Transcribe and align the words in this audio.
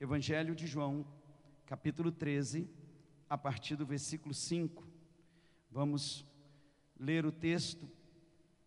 Evangelho 0.00 0.54
de 0.54 0.66
João, 0.66 1.06
capítulo 1.66 2.10
13, 2.10 2.66
a 3.28 3.36
partir 3.36 3.76
do 3.76 3.84
versículo 3.84 4.32
5. 4.32 4.82
Vamos 5.70 6.24
ler 6.98 7.26
o 7.26 7.30
texto 7.30 7.86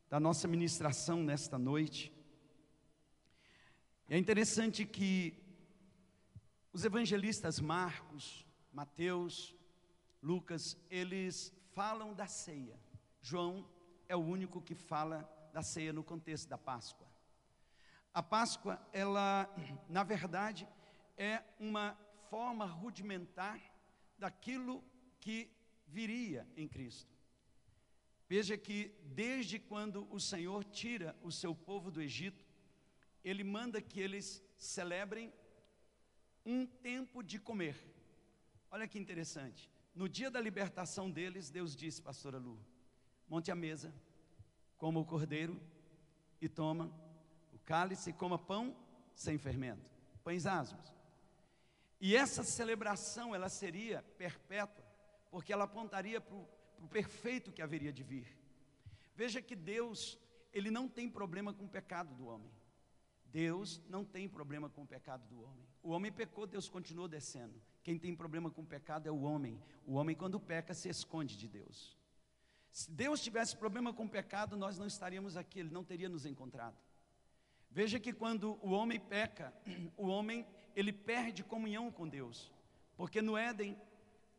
da 0.07 0.19
nossa 0.19 0.47
ministração 0.47 1.23
nesta 1.23 1.57
noite. 1.57 2.13
É 4.07 4.15
interessante 4.15 4.85
que 4.85 5.33
os 6.71 6.86
evangelistas 6.86 7.59
Marcos, 7.59 8.45
Mateus, 8.71 9.55
Lucas, 10.21 10.77
eles 10.88 11.52
falam 11.73 12.13
da 12.13 12.27
ceia. 12.27 12.79
João 13.23 13.68
é 14.07 14.15
o 14.15 14.20
único 14.20 14.61
que 14.61 14.75
fala 14.75 15.27
da 15.52 15.63
ceia 15.63 15.91
no 15.91 16.04
contexto 16.04 16.47
da 16.47 16.59
Páscoa. 16.59 17.07
A 18.13 18.21
Páscoa, 18.21 18.79
ela, 18.93 19.50
na 19.89 20.04
verdade, 20.04 20.68
é 21.18 21.43
uma 21.59 21.98
forma 22.29 22.66
rudimentar 22.66 23.60
daquilo 24.18 24.83
que 25.20 25.50
viria 25.87 26.47
em 26.56 26.68
Cristo. 26.68 27.14
Veja 28.28 28.57
que 28.57 28.96
desde 29.04 29.60
quando 29.60 30.07
o 30.11 30.20
Senhor 30.20 30.64
tira 30.64 31.15
o 31.21 31.32
seu 31.32 31.54
povo 31.54 31.92
do 31.92 32.02
Egito, 32.02 32.44
ele 33.23 33.44
manda 33.44 33.81
que 33.81 34.00
eles 34.00 34.44
celebrem 34.58 35.31
um 36.45 36.66
tempo 36.66 37.23
de 37.23 37.39
comer. 37.39 37.75
Olha 38.72 38.88
que 38.88 38.98
interessante. 38.98 39.70
No 39.94 40.09
dia 40.09 40.31
da 40.31 40.42
libertação 40.42 41.11
deles, 41.11 41.50
Deus 41.50 41.75
disse, 41.75 42.02
pastora 42.02 42.38
Lu, 42.39 42.59
monte 43.30 43.52
a 43.52 43.56
mesa, 43.56 43.94
coma 44.78 45.00
o 45.00 45.06
cordeiro 45.06 45.61
e 46.42 46.50
toma 46.50 46.92
o 47.53 47.59
cálice 47.59 48.09
e 48.09 48.14
coma 48.14 48.39
pão 48.39 48.75
sem 49.16 49.38
fermento, 49.38 49.89
pães 50.23 50.45
asmos. 50.45 50.92
E 52.06 52.17
essa 52.17 52.44
celebração, 52.44 53.34
ela 53.34 53.48
seria 53.48 54.03
perpétua, 54.17 54.84
porque 55.32 55.54
ela 55.54 55.64
apontaria 55.64 56.20
para 56.20 56.36
o 56.36 56.88
perfeito 56.90 57.50
que 57.50 57.62
haveria 57.62 57.94
de 57.94 58.04
vir. 58.04 58.28
Veja 59.16 59.42
que 59.42 59.56
Deus, 59.56 60.20
Ele 60.52 60.70
não 60.70 60.90
tem 60.90 61.10
problema 61.10 61.54
com 61.54 61.64
o 61.64 61.70
pecado 61.70 62.14
do 62.14 62.26
homem. 62.26 62.52
Deus 63.23 63.82
não 63.88 64.04
tem 64.04 64.28
problema 64.28 64.70
com 64.70 64.84
o 64.84 64.86
pecado 64.86 65.26
do 65.30 65.44
homem. 65.44 65.66
O 65.82 65.92
homem 65.92 66.12
pecou, 66.12 66.45
Deus 66.45 66.68
continuou 66.68 67.08
descendo. 67.08 67.62
Quem 67.82 67.98
tem 67.98 68.14
problema 68.14 68.52
com 68.52 68.64
o 68.64 68.67
pecado 68.67 69.08
é 69.08 69.12
o 69.12 69.22
homem. 69.22 69.58
O 69.88 69.94
homem, 69.94 70.14
quando 70.14 70.42
peca, 70.42 70.73
se 70.73 70.90
esconde 70.90 71.38
de 71.38 71.48
Deus. 71.48 71.98
Se 72.70 72.92
Deus 72.92 73.23
tivesse 73.23 73.56
problema 73.56 73.94
com 73.94 74.04
o 74.04 74.10
pecado, 74.10 74.58
nós 74.58 74.78
não 74.78 74.88
estaríamos 74.88 75.38
aqui, 75.38 75.62
Ele 75.62 75.70
não 75.70 75.86
teria 75.86 76.10
nos 76.10 76.26
encontrado. 76.26 76.76
Veja 77.72 77.98
que 77.98 78.12
quando 78.12 78.60
o 78.62 78.72
homem 78.72 79.00
peca, 79.00 79.54
o 79.95 80.08
homem 80.08 80.45
ele 80.76 80.92
perde 80.92 81.44
comunhão 81.44 81.92
com 81.92 82.08
Deus, 82.08 82.52
porque 82.96 83.22
no 83.22 83.38
Éden 83.38 83.78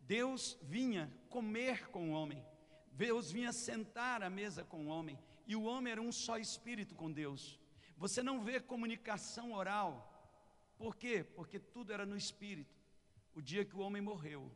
Deus 0.00 0.58
vinha 0.62 1.12
comer 1.28 1.88
com 1.88 2.10
o 2.10 2.12
homem, 2.12 2.44
Deus 2.92 3.30
vinha 3.30 3.52
sentar 3.52 4.22
à 4.22 4.30
mesa 4.30 4.64
com 4.64 4.86
o 4.86 4.88
homem, 4.88 5.18
e 5.46 5.54
o 5.56 5.64
homem 5.64 5.92
era 5.92 6.02
um 6.02 6.12
só 6.12 6.38
espírito 6.38 6.94
com 6.94 7.10
Deus. 7.10 7.58
Você 7.96 8.22
não 8.22 8.42
vê 8.42 8.60
comunicação 8.60 9.52
oral, 9.52 10.10
por 10.76 10.96
quê? 10.96 11.22
Porque 11.22 11.58
tudo 11.58 11.92
era 11.92 12.04
no 12.04 12.16
espírito. 12.16 12.74
O 13.34 13.40
dia 13.40 13.64
que 13.64 13.76
o 13.76 13.80
homem 13.80 14.02
morreu, 14.02 14.50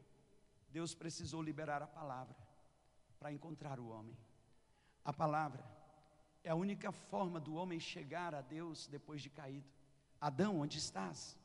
Deus 0.70 0.94
precisou 0.94 1.42
liberar 1.42 1.82
a 1.82 1.86
palavra 1.86 2.36
para 3.18 3.32
encontrar 3.32 3.80
o 3.80 3.88
homem. 3.88 4.16
A 5.04 5.12
palavra 5.12 5.64
é 6.44 6.50
a 6.50 6.54
única 6.54 6.92
forma 6.92 7.40
do 7.40 7.54
homem 7.54 7.80
chegar 7.80 8.34
a 8.34 8.40
Deus 8.40 8.86
depois 8.86 9.22
de 9.22 9.30
caído. 9.30 9.68
Adão, 10.20 10.60
onde 10.60 10.78
estás? 10.78 11.37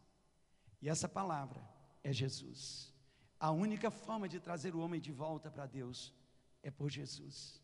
E 0.84 0.90
essa 0.90 1.08
palavra 1.10 1.62
é 2.04 2.12
Jesus. 2.12 2.94
A 3.40 3.52
única 3.52 3.90
forma 3.90 4.28
de 4.28 4.40
trazer 4.40 4.76
o 4.76 4.80
homem 4.80 5.00
de 5.00 5.12
volta 5.12 5.50
para 5.50 5.66
Deus 5.66 6.14
é 6.62 6.70
por 6.70 6.90
Jesus. 6.92 7.62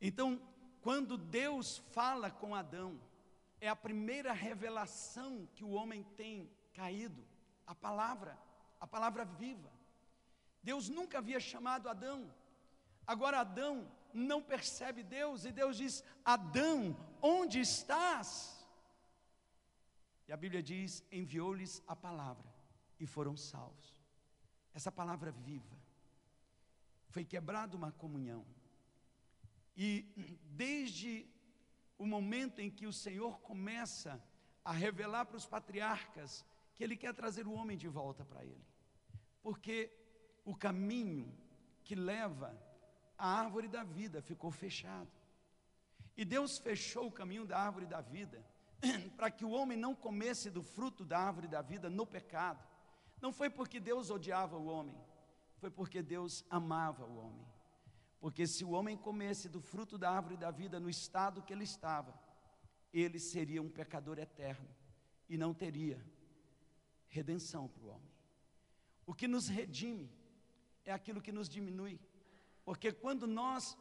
Então, 0.00 0.42
quando 0.82 1.16
Deus 1.16 1.78
fala 1.92 2.30
com 2.30 2.54
Adão, 2.54 3.00
é 3.60 3.68
a 3.68 3.76
primeira 3.76 4.32
revelação 4.32 5.48
que 5.54 5.62
o 5.62 5.70
homem 5.70 6.02
tem 6.16 6.50
caído, 6.74 7.24
a 7.66 7.74
palavra 7.74 8.36
a 8.80 8.86
palavra 8.86 9.24
viva. 9.24 9.70
Deus 10.62 10.88
nunca 10.88 11.18
havia 11.18 11.38
chamado 11.38 11.88
Adão. 11.88 12.32
Agora 13.06 13.40
Adão 13.40 13.90
não 14.12 14.42
percebe 14.42 15.02
Deus 15.02 15.44
e 15.44 15.52
Deus 15.52 15.76
diz: 15.76 16.02
Adão, 16.24 16.96
onde 17.22 17.60
estás? 17.60 18.59
E 20.30 20.32
a 20.32 20.36
Bíblia 20.36 20.62
diz: 20.62 21.04
enviou-lhes 21.10 21.82
a 21.86 21.94
palavra 21.94 22.48
e 22.98 23.06
foram 23.14 23.36
salvos. 23.36 23.94
Essa 24.72 24.90
palavra 24.90 25.30
viva 25.32 25.76
foi 27.08 27.24
quebrada 27.24 27.76
uma 27.76 27.92
comunhão. 27.92 28.46
E 29.76 29.88
desde 30.62 31.26
o 31.98 32.06
momento 32.06 32.60
em 32.60 32.70
que 32.70 32.86
o 32.86 32.92
Senhor 32.92 33.40
começa 33.40 34.22
a 34.64 34.72
revelar 34.72 35.26
para 35.26 35.36
os 35.36 35.46
patriarcas 35.46 36.44
que 36.74 36.84
Ele 36.84 36.96
quer 36.96 37.12
trazer 37.12 37.46
o 37.46 37.52
homem 37.52 37.76
de 37.76 37.88
volta 37.88 38.24
para 38.24 38.44
Ele 38.44 38.70
porque 39.42 39.90
o 40.44 40.54
caminho 40.54 41.32
que 41.82 41.94
leva 41.94 42.56
à 43.16 43.40
árvore 43.40 43.68
da 43.68 43.82
vida 43.82 44.22
ficou 44.22 44.50
fechado. 44.50 45.10
E 46.16 46.24
Deus 46.24 46.58
fechou 46.58 47.06
o 47.06 47.12
caminho 47.12 47.46
da 47.46 47.58
árvore 47.58 47.86
da 47.86 48.00
vida 48.00 48.44
para 49.16 49.30
que 49.30 49.44
o 49.44 49.50
homem 49.50 49.76
não 49.76 49.94
comesse 49.94 50.50
do 50.50 50.62
fruto 50.62 51.04
da 51.04 51.18
árvore 51.18 51.48
da 51.48 51.62
vida 51.62 51.90
no 51.90 52.06
pecado. 52.06 52.64
Não 53.20 53.32
foi 53.32 53.50
porque 53.50 53.78
Deus 53.78 54.10
odiava 54.10 54.56
o 54.56 54.66
homem, 54.66 54.96
foi 55.58 55.70
porque 55.70 56.02
Deus 56.02 56.44
amava 56.48 57.04
o 57.04 57.18
homem. 57.18 57.46
Porque 58.18 58.46
se 58.46 58.64
o 58.64 58.70
homem 58.70 58.96
comesse 58.96 59.48
do 59.48 59.60
fruto 59.60 59.96
da 59.96 60.10
árvore 60.10 60.36
da 60.36 60.50
vida 60.50 60.78
no 60.78 60.90
estado 60.90 61.42
que 61.42 61.52
ele 61.52 61.64
estava, 61.64 62.18
ele 62.92 63.18
seria 63.18 63.62
um 63.62 63.70
pecador 63.70 64.18
eterno 64.18 64.68
e 65.28 65.38
não 65.38 65.54
teria 65.54 66.04
redenção 67.08 67.68
para 67.68 67.84
o 67.84 67.88
homem. 67.88 68.10
O 69.06 69.14
que 69.14 69.26
nos 69.26 69.48
redime 69.48 70.10
é 70.84 70.92
aquilo 70.92 71.20
que 71.20 71.32
nos 71.32 71.48
diminui. 71.48 71.98
Porque 72.64 72.92
quando 72.92 73.26
nós 73.26 73.76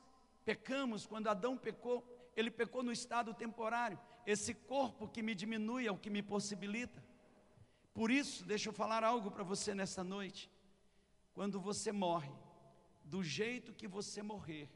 pecamos, 0.45 1.05
quando 1.05 1.27
Adão 1.27 1.57
pecou, 1.57 2.31
ele 2.35 2.49
pecou 2.49 2.81
no 2.81 2.91
estado 2.91 3.33
temporário. 3.33 3.99
Esse 4.33 4.53
corpo 4.53 5.07
que 5.07 5.23
me 5.23 5.33
diminui 5.33 5.87
é 5.87 5.91
o 5.91 5.97
que 5.97 6.11
me 6.15 6.21
possibilita. 6.21 7.03
Por 7.95 8.11
isso, 8.11 8.45
deixa 8.45 8.69
eu 8.69 8.73
falar 8.73 9.03
algo 9.03 9.31
para 9.31 9.43
você 9.43 9.73
nesta 9.73 10.03
noite. 10.03 10.51
Quando 11.33 11.59
você 11.59 11.91
morre, 11.91 12.31
do 13.03 13.23
jeito 13.23 13.73
que 13.73 13.87
você 13.87 14.21
morrer, 14.21 14.69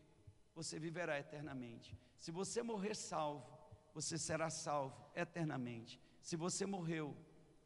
você 0.56 0.80
viverá 0.80 1.20
eternamente. 1.20 1.96
Se 2.18 2.32
você 2.32 2.64
morrer 2.64 2.96
salvo, 2.96 3.46
você 3.94 4.18
será 4.18 4.50
salvo 4.50 4.98
eternamente. 5.16 6.00
Se 6.20 6.36
você 6.36 6.66
morreu 6.66 7.16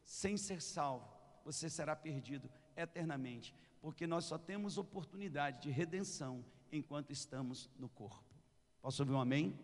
sem 0.04 0.36
ser 0.36 0.60
salvo, 0.60 1.08
você 1.42 1.70
será 1.70 1.96
perdido 1.96 2.50
eternamente, 2.76 3.54
porque 3.80 4.06
nós 4.06 4.26
só 4.26 4.36
temos 4.36 4.76
oportunidade 4.76 5.62
de 5.62 5.70
redenção 5.70 6.44
enquanto 6.70 7.14
estamos 7.14 7.70
no 7.78 7.88
corpo. 7.88 8.34
Posso 8.82 9.00
ouvir 9.02 9.14
um 9.14 9.20
amém? 9.20 9.58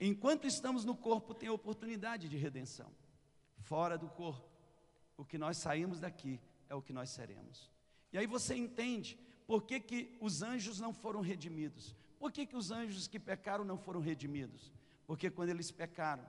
Enquanto 0.00 0.46
estamos 0.46 0.84
no 0.84 0.94
corpo, 0.94 1.34
tem 1.34 1.48
oportunidade 1.48 2.28
de 2.28 2.36
redenção. 2.36 2.90
Fora 3.58 3.96
do 3.96 4.08
corpo, 4.08 4.48
o 5.16 5.24
que 5.24 5.38
nós 5.38 5.56
saímos 5.56 6.00
daqui 6.00 6.40
é 6.68 6.74
o 6.74 6.82
que 6.82 6.92
nós 6.92 7.10
seremos. 7.10 7.70
E 8.12 8.18
aí 8.18 8.26
você 8.26 8.54
entende 8.54 9.18
por 9.46 9.62
que, 9.62 9.80
que 9.80 10.16
os 10.20 10.42
anjos 10.42 10.78
não 10.78 10.92
foram 10.92 11.20
redimidos. 11.20 11.94
Por 12.18 12.32
que, 12.32 12.46
que 12.46 12.56
os 12.56 12.70
anjos 12.70 13.06
que 13.06 13.18
pecaram 13.18 13.64
não 13.64 13.78
foram 13.78 14.00
redimidos? 14.00 14.72
Porque 15.06 15.30
quando 15.30 15.50
eles 15.50 15.70
pecaram, 15.70 16.24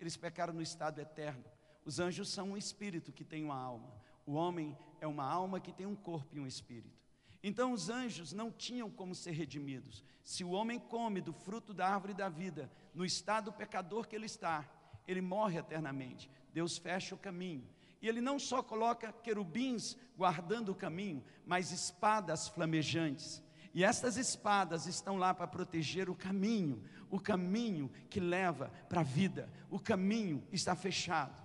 eles 0.00 0.16
pecaram 0.16 0.54
no 0.54 0.62
estado 0.62 1.00
eterno. 1.00 1.44
Os 1.84 1.98
anjos 1.98 2.28
são 2.28 2.50
um 2.50 2.56
espírito 2.56 3.12
que 3.12 3.24
tem 3.24 3.44
uma 3.44 3.56
alma. 3.56 3.92
O 4.24 4.34
homem 4.34 4.76
é 5.00 5.06
uma 5.06 5.24
alma 5.24 5.60
que 5.60 5.72
tem 5.72 5.86
um 5.86 5.96
corpo 5.96 6.36
e 6.36 6.40
um 6.40 6.46
espírito. 6.46 7.01
Então 7.42 7.72
os 7.72 7.88
anjos 7.88 8.32
não 8.32 8.50
tinham 8.50 8.88
como 8.88 9.14
ser 9.14 9.32
redimidos. 9.32 10.04
Se 10.22 10.44
o 10.44 10.50
homem 10.50 10.78
come 10.78 11.20
do 11.20 11.32
fruto 11.32 11.74
da 11.74 11.88
árvore 11.88 12.14
da 12.14 12.28
vida, 12.28 12.70
no 12.94 13.04
estado 13.04 13.52
pecador 13.52 14.06
que 14.06 14.14
ele 14.14 14.26
está, 14.26 14.68
ele 15.06 15.20
morre 15.20 15.58
eternamente. 15.58 16.30
Deus 16.52 16.78
fecha 16.78 17.14
o 17.14 17.18
caminho. 17.18 17.68
E 18.00 18.08
ele 18.08 18.20
não 18.20 18.38
só 18.38 18.62
coloca 18.62 19.12
querubins 19.12 19.96
guardando 20.16 20.70
o 20.70 20.74
caminho, 20.74 21.24
mas 21.44 21.72
espadas 21.72 22.48
flamejantes. 22.48 23.42
E 23.74 23.82
estas 23.84 24.16
espadas 24.16 24.86
estão 24.86 25.16
lá 25.16 25.32
para 25.32 25.46
proteger 25.46 26.10
o 26.10 26.14
caminho, 26.14 26.82
o 27.10 27.18
caminho 27.18 27.90
que 28.10 28.20
leva 28.20 28.70
para 28.88 29.00
a 29.00 29.04
vida. 29.04 29.48
O 29.70 29.78
caminho 29.78 30.46
está 30.52 30.76
fechado. 30.76 31.42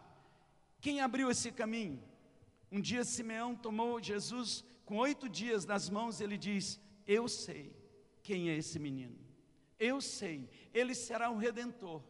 Quem 0.81 0.99
abriu 0.99 1.31
esse 1.31 1.51
caminho? 1.51 2.03
Um 2.71 2.81
dia 2.81 3.03
Simeão 3.05 3.55
tomou 3.55 4.01
Jesus 4.01 4.63
com 4.87 4.95
oito 4.99 5.27
dias 5.27 5.65
nas 5.65 5.89
mãos, 5.89 6.21
ele 6.21 6.37
diz: 6.37 6.79
Eu 7.05 7.27
sei 7.27 7.75
quem 8.23 8.49
é 8.49 8.55
esse 8.55 8.79
menino, 8.79 9.19
eu 9.77 9.99
sei, 9.99 10.49
ele 10.73 10.95
será 10.95 11.29
um 11.29 11.35
redentor, 11.35 12.01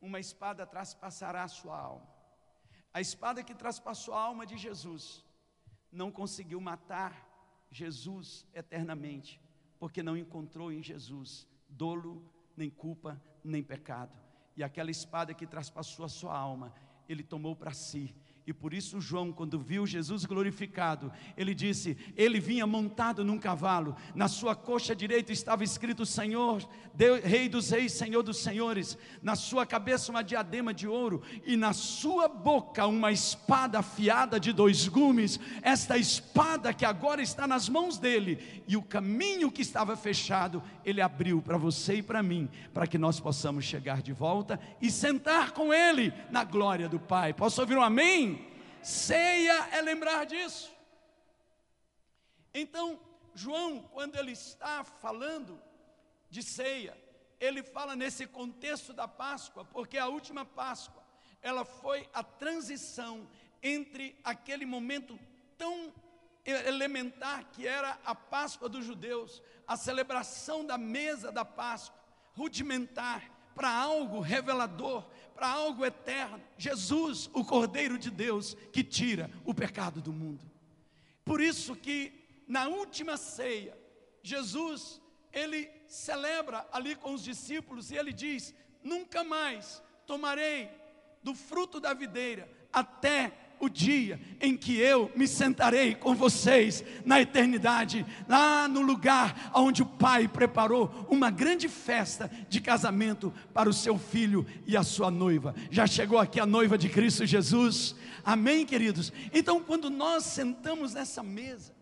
uma 0.00 0.20
espada 0.20 0.64
traspassará 0.64 1.42
a 1.42 1.48
sua 1.48 1.76
alma. 1.76 2.08
A 2.94 3.00
espada 3.00 3.42
que 3.42 3.52
traspassou 3.52 4.14
a 4.14 4.22
alma 4.22 4.46
de 4.46 4.56
Jesus 4.56 5.24
não 5.90 6.10
conseguiu 6.10 6.60
matar 6.60 7.12
Jesus 7.68 8.46
eternamente, 8.54 9.40
porque 9.80 10.00
não 10.02 10.16
encontrou 10.16 10.72
em 10.72 10.82
Jesus 10.82 11.48
dolo, 11.68 12.24
nem 12.56 12.70
culpa, 12.70 13.20
nem 13.42 13.62
pecado. 13.62 14.16
E 14.56 14.62
aquela 14.62 14.90
espada 14.90 15.34
que 15.34 15.48
traspassou 15.48 16.04
a 16.04 16.08
sua 16.08 16.36
alma, 16.36 16.72
ele 17.08 17.24
tomou 17.24 17.56
para 17.56 17.72
si 17.72 18.14
e 18.50 18.52
por 18.52 18.74
isso 18.74 19.00
João, 19.00 19.30
quando 19.30 19.60
viu 19.60 19.86
Jesus 19.86 20.24
glorificado, 20.24 21.12
ele 21.36 21.54
disse: 21.54 21.96
Ele 22.16 22.40
vinha 22.40 22.66
montado 22.66 23.24
num 23.24 23.38
cavalo, 23.38 23.94
na 24.12 24.26
sua 24.26 24.56
coxa 24.56 24.94
direita 24.94 25.32
estava 25.32 25.62
escrito 25.62 26.04
Senhor, 26.04 26.68
Deus, 26.92 27.20
Rei 27.22 27.48
dos 27.48 27.70
Reis, 27.70 27.92
Senhor 27.92 28.24
dos 28.24 28.38
Senhores, 28.38 28.98
na 29.22 29.36
sua 29.36 29.64
cabeça 29.64 30.10
uma 30.10 30.24
diadema 30.24 30.74
de 30.74 30.88
ouro 30.88 31.22
e 31.46 31.56
na 31.56 31.72
sua 31.72 32.26
boca 32.26 32.88
uma 32.88 33.12
espada 33.12 33.78
afiada 33.78 34.40
de 34.40 34.52
dois 34.52 34.88
gumes. 34.88 35.38
Esta 35.62 35.96
espada 35.96 36.74
que 36.74 36.84
agora 36.84 37.22
está 37.22 37.46
nas 37.46 37.68
mãos 37.68 37.98
dele 37.98 38.64
e 38.66 38.76
o 38.76 38.82
caminho 38.82 39.52
que 39.52 39.62
estava 39.62 39.96
fechado, 39.96 40.60
ele 40.84 41.00
abriu 41.00 41.40
para 41.40 41.56
você 41.56 41.96
e 41.96 42.02
para 42.02 42.20
mim, 42.20 42.48
para 42.74 42.88
que 42.88 42.98
nós 42.98 43.20
possamos 43.20 43.64
chegar 43.64 44.02
de 44.02 44.12
volta 44.12 44.58
e 44.80 44.90
sentar 44.90 45.52
com 45.52 45.72
ele 45.72 46.12
na 46.32 46.42
glória 46.42 46.88
do 46.88 46.98
Pai. 46.98 47.32
Posso 47.32 47.60
ouvir 47.60 47.78
um 47.78 47.82
amém? 47.82 48.39
Ceia 48.82 49.68
é 49.72 49.80
lembrar 49.82 50.24
disso. 50.26 50.72
Então, 52.52 52.98
João, 53.34 53.82
quando 53.92 54.16
ele 54.16 54.32
está 54.32 54.82
falando 54.82 55.60
de 56.28 56.42
ceia, 56.42 56.96
ele 57.38 57.62
fala 57.62 57.94
nesse 57.94 58.26
contexto 58.26 58.92
da 58.92 59.06
Páscoa, 59.06 59.64
porque 59.64 59.98
a 59.98 60.08
última 60.08 60.44
Páscoa, 60.44 61.02
ela 61.40 61.64
foi 61.64 62.08
a 62.12 62.22
transição 62.22 63.28
entre 63.62 64.18
aquele 64.24 64.66
momento 64.66 65.18
tão 65.56 65.92
elementar 66.44 67.44
que 67.50 67.66
era 67.66 67.98
a 68.04 68.14
Páscoa 68.14 68.68
dos 68.68 68.84
judeus, 68.84 69.42
a 69.66 69.76
celebração 69.76 70.64
da 70.64 70.76
mesa 70.76 71.30
da 71.30 71.44
Páscoa, 71.44 71.98
rudimentar, 72.34 73.30
para 73.54 73.70
algo 73.70 74.20
revelador, 74.20 75.04
para 75.40 75.48
algo 75.48 75.86
eterno. 75.86 76.38
Jesus, 76.58 77.30
o 77.32 77.42
Cordeiro 77.42 77.96
de 77.96 78.10
Deus, 78.10 78.54
que 78.70 78.84
tira 78.84 79.30
o 79.42 79.54
pecado 79.54 80.02
do 80.02 80.12
mundo. 80.12 80.44
Por 81.24 81.40
isso 81.40 81.74
que 81.74 82.12
na 82.46 82.68
última 82.68 83.16
ceia, 83.16 83.74
Jesus, 84.22 85.00
ele 85.32 85.70
celebra 85.88 86.68
ali 86.70 86.94
com 86.94 87.14
os 87.14 87.24
discípulos 87.24 87.90
e 87.90 87.96
ele 87.96 88.12
diz: 88.12 88.54
Nunca 88.84 89.24
mais 89.24 89.82
tomarei 90.06 90.68
do 91.22 91.34
fruto 91.34 91.80
da 91.80 91.94
videira 91.94 92.46
até 92.70 93.32
o 93.60 93.68
dia 93.68 94.18
em 94.40 94.56
que 94.56 94.78
eu 94.78 95.12
me 95.14 95.28
sentarei 95.28 95.94
com 95.94 96.14
vocês 96.14 96.82
na 97.04 97.20
eternidade, 97.20 98.06
lá 98.26 98.66
no 98.66 98.80
lugar 98.80 99.52
onde 99.54 99.82
o 99.82 99.86
Pai 99.86 100.26
preparou 100.26 101.06
uma 101.10 101.30
grande 101.30 101.68
festa 101.68 102.30
de 102.48 102.60
casamento 102.60 103.32
para 103.52 103.68
o 103.68 103.74
seu 103.74 103.98
filho 103.98 104.46
e 104.66 104.76
a 104.76 104.82
sua 104.82 105.10
noiva. 105.10 105.54
Já 105.70 105.86
chegou 105.86 106.18
aqui 106.18 106.40
a 106.40 106.46
noiva 106.46 106.78
de 106.78 106.88
Cristo 106.88 107.26
Jesus? 107.26 107.94
Amém, 108.24 108.64
queridos? 108.64 109.12
Então, 109.32 109.62
quando 109.62 109.90
nós 109.90 110.24
sentamos 110.24 110.94
nessa 110.94 111.22
mesa, 111.22 111.74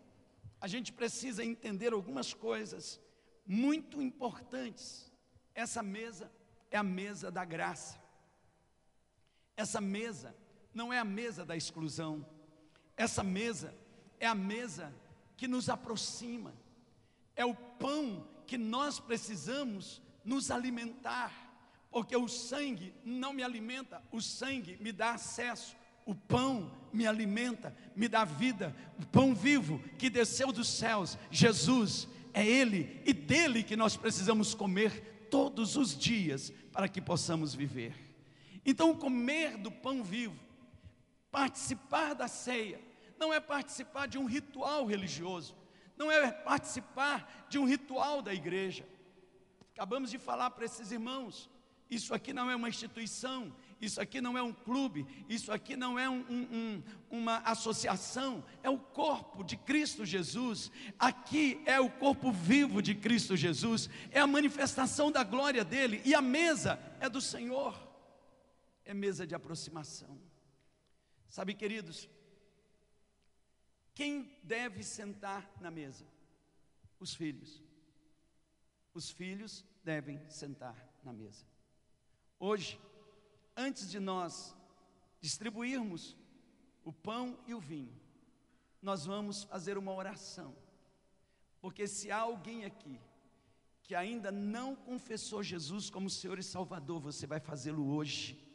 a 0.59 0.67
gente 0.67 0.91
precisa 0.91 1.45
entender 1.45 1.93
algumas 1.93 2.33
coisas 2.33 2.99
muito 3.47 4.01
importantes. 4.01 5.09
Essa 5.55 5.81
mesa 5.81 6.29
é 6.69 6.77
a 6.77 6.83
mesa 6.83 7.31
da 7.31 7.45
graça. 7.45 7.97
Essa 9.55 9.79
mesa 9.79 10.35
não 10.79 10.93
é 10.93 10.97
a 10.97 11.03
mesa 11.03 11.43
da 11.43 11.57
exclusão. 11.57 12.25
Essa 12.95 13.21
mesa 13.21 13.75
é 14.17 14.25
a 14.25 14.33
mesa 14.33 14.95
que 15.35 15.45
nos 15.45 15.67
aproxima. 15.67 16.53
É 17.35 17.43
o 17.43 17.53
pão 17.53 18.25
que 18.47 18.57
nós 18.57 18.97
precisamos 18.97 20.01
nos 20.23 20.49
alimentar, 20.49 21.33
porque 21.91 22.15
o 22.15 22.29
sangue 22.29 22.93
não 23.03 23.33
me 23.33 23.43
alimenta, 23.43 24.01
o 24.09 24.21
sangue 24.21 24.77
me 24.79 24.93
dá 24.93 25.11
acesso. 25.11 25.75
O 26.05 26.15
pão 26.15 26.71
me 26.93 27.05
alimenta, 27.05 27.75
me 27.93 28.07
dá 28.07 28.23
vida. 28.23 28.73
O 28.97 29.05
pão 29.05 29.35
vivo 29.35 29.83
que 29.97 30.09
desceu 30.09 30.49
dos 30.53 30.69
céus, 30.69 31.17
Jesus, 31.29 32.07
é 32.33 32.47
Ele 32.47 33.01
e 33.05 33.11
dele 33.11 33.63
que 33.63 33.75
nós 33.75 33.97
precisamos 33.97 34.55
comer 34.55 35.27
todos 35.29 35.75
os 35.75 35.95
dias 35.97 36.53
para 36.71 36.87
que 36.87 37.01
possamos 37.01 37.53
viver. 37.53 37.93
Então, 38.65 38.95
comer 38.95 39.57
do 39.57 39.69
pão 39.69 40.01
vivo 40.01 40.48
Participar 41.31 42.13
da 42.15 42.27
ceia 42.27 42.81
não 43.19 43.33
é 43.33 43.39
participar 43.39 44.07
de 44.07 44.17
um 44.17 44.25
ritual 44.25 44.85
religioso, 44.85 45.55
não 45.97 46.11
é 46.11 46.31
participar 46.31 47.47
de 47.49 47.59
um 47.59 47.65
ritual 47.65 48.21
da 48.21 48.33
igreja. 48.33 48.87
Acabamos 49.73 50.09
de 50.09 50.17
falar 50.17 50.49
para 50.51 50.65
esses 50.65 50.91
irmãos: 50.91 51.49
isso 51.89 52.13
aqui 52.13 52.33
não 52.33 52.49
é 52.49 52.55
uma 52.55 52.69
instituição, 52.69 53.53
isso 53.81 53.99
aqui 53.99 54.21
não 54.21 54.37
é 54.37 54.41
um 54.41 54.53
clube, 54.53 55.05
isso 55.27 55.51
aqui 55.51 55.75
não 55.75 55.97
é 55.99 56.09
um, 56.09 56.25
um, 56.29 56.47
um, 56.53 56.83
uma 57.09 57.37
associação, 57.39 58.43
é 58.61 58.69
o 58.69 58.77
corpo 58.77 59.43
de 59.43 59.57
Cristo 59.57 60.05
Jesus. 60.05 60.71
Aqui 60.97 61.61
é 61.65 61.79
o 61.79 61.89
corpo 61.89 62.31
vivo 62.31 62.81
de 62.81 62.93
Cristo 62.95 63.35
Jesus, 63.35 63.89
é 64.11 64.19
a 64.19 64.27
manifestação 64.27 65.11
da 65.11 65.23
glória 65.23 65.65
dele, 65.65 66.01
e 66.05 66.13
a 66.13 66.21
mesa 66.21 66.79
é 66.99 67.09
do 67.09 67.19
Senhor, 67.19 67.75
é 68.85 68.93
mesa 68.93 69.27
de 69.27 69.35
aproximação. 69.35 70.28
Sabe, 71.29 71.53
queridos, 71.53 72.09
quem 73.93 74.35
deve 74.43 74.83
sentar 74.83 75.49
na 75.61 75.69
mesa? 75.69 76.05
Os 76.99 77.13
filhos. 77.13 77.63
Os 78.93 79.11
filhos 79.11 79.63
devem 79.83 80.19
sentar 80.29 80.75
na 81.03 81.13
mesa. 81.13 81.45
Hoje, 82.39 82.79
antes 83.55 83.89
de 83.89 83.99
nós 83.99 84.55
distribuirmos 85.21 86.17
o 86.83 86.91
pão 86.91 87.37
e 87.45 87.53
o 87.53 87.59
vinho, 87.59 87.95
nós 88.81 89.05
vamos 89.05 89.43
fazer 89.43 89.77
uma 89.77 89.93
oração. 89.93 90.55
Porque 91.61 91.87
se 91.87 92.09
há 92.09 92.19
alguém 92.19 92.65
aqui 92.65 92.99
que 93.83 93.93
ainda 93.93 94.31
não 94.31 94.75
confessou 94.75 95.43
Jesus 95.43 95.89
como 95.89 96.09
Senhor 96.09 96.39
e 96.39 96.43
Salvador, 96.43 96.99
você 96.99 97.27
vai 97.27 97.39
fazê-lo 97.39 97.93
hoje. 97.93 98.48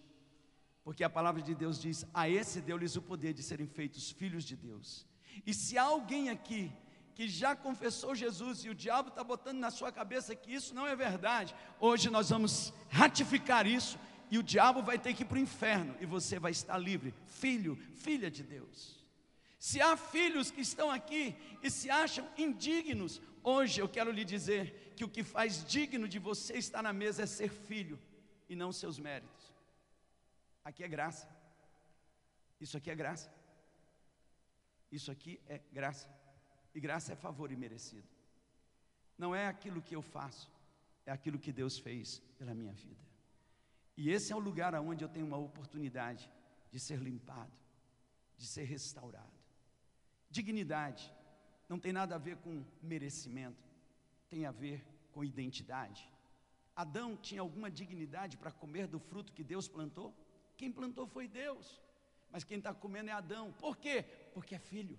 Porque 0.85 1.03
a 1.03 1.11
palavra 1.11 1.41
de 1.41 1.55
Deus 1.55 1.81
diz: 1.81 2.05
A 2.13 2.29
esse 2.29 2.61
deu-lhes 2.61 2.95
o 2.95 3.03
poder 3.03 3.33
de 3.33 3.43
serem 3.43 3.67
feitos 3.67 4.11
filhos 4.11 4.45
de 4.45 4.55
Deus. 4.55 5.07
E 5.47 5.55
se 5.55 5.79
há 5.79 5.83
alguém 5.83 6.29
aqui 6.29 6.71
que 7.15 7.29
já 7.29 7.57
confessou 7.57 8.15
Jesus 8.15 8.65
e 8.65 8.69
o 8.69 8.75
diabo 8.75 9.09
está 9.09 9.25
botando 9.25 9.59
na 9.59 9.71
sua 9.71 9.91
cabeça 9.91 10.35
que 10.35 10.53
isso 10.53 10.75
não 10.75 10.87
é 10.87 10.95
verdade, 10.95 11.55
hoje 11.81 12.11
nós 12.11 12.31
vamos 12.31 12.73
ratificar 12.91 13.67
isso 13.67 13.99
e 14.31 14.39
o 14.39 14.43
diabo 14.43 14.83
vai 14.83 14.99
ter 14.99 15.15
que 15.15 15.23
ir 15.23 15.27
para 15.27 15.37
o 15.37 15.41
inferno 15.41 15.97
e 16.01 16.07
você 16.07 16.39
vai 16.39 16.51
estar 16.51 16.77
livre, 16.77 17.15
filho, 17.25 17.79
filha 17.95 18.31
de 18.31 18.43
Deus. 18.43 19.03
Se 19.59 19.81
há 19.81 19.97
filhos 19.97 20.51
que 20.51 20.61
estão 20.61 20.91
aqui 20.91 21.35
e 21.63 21.71
se 21.71 21.89
acham 21.89 22.29
indignos, 22.37 23.23
hoje 23.43 23.81
eu 23.81 23.89
quero 23.89 24.11
lhe 24.11 24.25
dizer 24.25 24.93
que 24.97 25.05
o 25.05 25.09
que 25.09 25.23
faz 25.23 25.65
digno 25.65 26.07
de 26.07 26.19
você 26.19 26.59
estar 26.59 26.83
na 26.83 26.93
mesa 26.93 27.23
é 27.23 27.27
ser 27.27 27.49
filho 27.49 27.99
e 28.49 28.55
não 28.55 28.73
seus 28.73 28.99
méritos. 28.99 29.54
Aqui 30.65 30.83
é 30.83 30.89
graça. 30.89 31.29
Isso 32.61 32.77
aqui 32.77 32.91
é 32.91 32.95
graça. 32.95 33.31
Isso 34.91 35.11
aqui 35.11 35.41
é 35.47 35.59
graça. 35.73 36.09
E 36.75 36.81
graça 36.81 37.13
é 37.13 37.17
favor 37.17 37.53
imerecido. 37.53 38.09
Não 39.19 39.35
é 39.35 39.47
aquilo 39.47 39.83
que 39.83 39.95
eu 39.95 40.03
faço, 40.03 40.51
é 41.07 41.13
aquilo 41.13 41.39
que 41.39 41.53
Deus 41.53 41.79
fez 41.79 42.19
pela 42.39 42.55
minha 42.55 42.73
vida. 42.73 43.05
E 43.97 44.11
esse 44.11 44.33
é 44.33 44.37
o 44.37 44.41
lugar 44.41 44.75
onde 44.75 45.05
eu 45.05 45.09
tenho 45.09 45.27
uma 45.27 45.37
oportunidade 45.37 46.29
de 46.71 46.81
ser 46.81 46.99
limpado, 46.99 47.53
de 48.37 48.47
ser 48.47 48.65
restaurado. 48.65 49.33
Dignidade 50.29 51.13
não 51.69 51.79
tem 51.79 51.93
nada 51.93 52.17
a 52.17 52.19
ver 52.19 52.37
com 52.39 52.65
merecimento, 52.83 53.63
tem 54.29 54.47
a 54.47 54.51
ver 54.51 54.85
com 55.13 55.25
identidade. 55.25 56.13
Adão 56.75 57.17
tinha 57.17 57.41
alguma 57.41 57.71
dignidade 57.71 58.37
para 58.37 58.51
comer 58.51 58.89
do 58.89 58.99
fruto 58.99 59.33
que 59.33 59.45
Deus 59.45 59.69
plantou? 59.69 60.13
Quem 60.57 60.71
plantou 60.71 61.07
foi 61.07 61.27
Deus, 61.27 61.81
mas 62.31 62.45
quem 62.45 62.59
está 62.59 62.73
comendo 62.73 63.11
é 63.11 63.13
Adão. 63.13 63.53
Por 63.53 63.77
quê? 63.77 64.03
Porque 64.33 64.55
é 64.55 64.59
filho. 64.59 64.99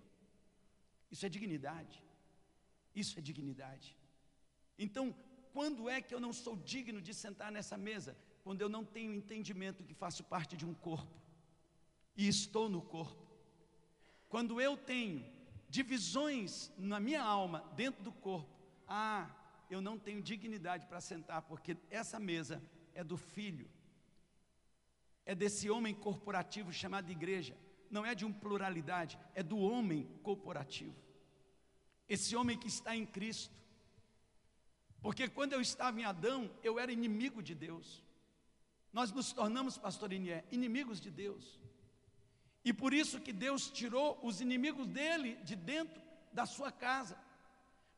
Isso 1.12 1.26
é 1.26 1.30
dignidade. 1.30 2.04
Isso 2.94 3.18
é 3.20 3.22
dignidade. 3.22 3.96
Então, 4.78 5.16
quando 5.54 5.90
é 5.90 6.02
que 6.02 6.14
eu 6.14 6.20
não 6.20 6.34
sou 6.34 6.56
digno 6.56 7.02
de 7.02 7.14
sentar 7.14 7.52
nessa 7.52 7.78
mesa? 7.78 8.18
Quando 8.44 8.62
eu 8.62 8.70
não 8.70 8.84
tenho 8.84 9.14
entendimento 9.14 9.84
que 9.84 9.94
faço 9.94 10.24
parte 10.24 10.56
de 10.56 10.66
um 10.66 10.74
corpo 10.74 11.20
e 12.16 12.28
estou 12.28 12.70
no 12.70 12.82
corpo. 12.82 13.26
Quando 14.30 14.60
eu 14.62 14.78
tenho 14.78 15.26
divisões 15.70 16.72
na 16.78 17.00
minha 17.00 17.22
alma, 17.22 17.60
dentro 17.76 18.04
do 18.04 18.12
corpo, 18.12 18.54
ah, 18.88 19.30
eu 19.70 19.82
não 19.82 19.98
tenho 19.98 20.22
dignidade 20.22 20.86
para 20.88 21.02
sentar, 21.02 21.42
porque 21.42 21.78
essa 21.90 22.20
mesa 22.20 22.62
é 22.94 23.04
do 23.04 23.18
filho 23.18 23.70
é 25.25 25.34
desse 25.34 25.70
homem 25.70 25.94
corporativo 25.94 26.72
chamado 26.72 27.12
igreja, 27.12 27.58
não 27.89 28.05
é 28.05 28.13
de 28.13 28.25
uma 28.25 28.34
pluralidade, 28.34 29.17
é 29.34 29.41
do 29.41 29.58
homem 29.58 30.08
corporativo. 30.22 30.96
Esse 32.08 32.36
homem 32.36 32.58
que 32.58 32.67
está 32.67 32.96
em 32.96 33.05
Cristo. 33.05 33.53
Porque 35.01 35.27
quando 35.27 35.53
eu 35.53 35.62
estava 35.62 36.00
em 36.00 36.03
Adão, 36.03 36.50
eu 36.63 36.79
era 36.79 36.91
inimigo 36.91 37.41
de 37.41 37.55
Deus. 37.55 38.03
Nós 38.94 39.12
nos 39.12 39.32
tornamos, 39.34 39.77
pastor 39.77 40.13
Inié, 40.13 40.44
inimigos 40.51 41.01
de 41.01 41.10
Deus. 41.10 41.60
E 42.63 42.72
por 42.74 42.94
isso 42.94 43.20
que 43.20 43.34
Deus 43.34 43.70
tirou 43.70 44.20
os 44.24 44.41
inimigos 44.41 44.88
dele 44.88 45.36
de 45.44 45.55
dentro 45.55 46.01
da 46.32 46.46
sua 46.46 46.72
casa. 46.72 47.17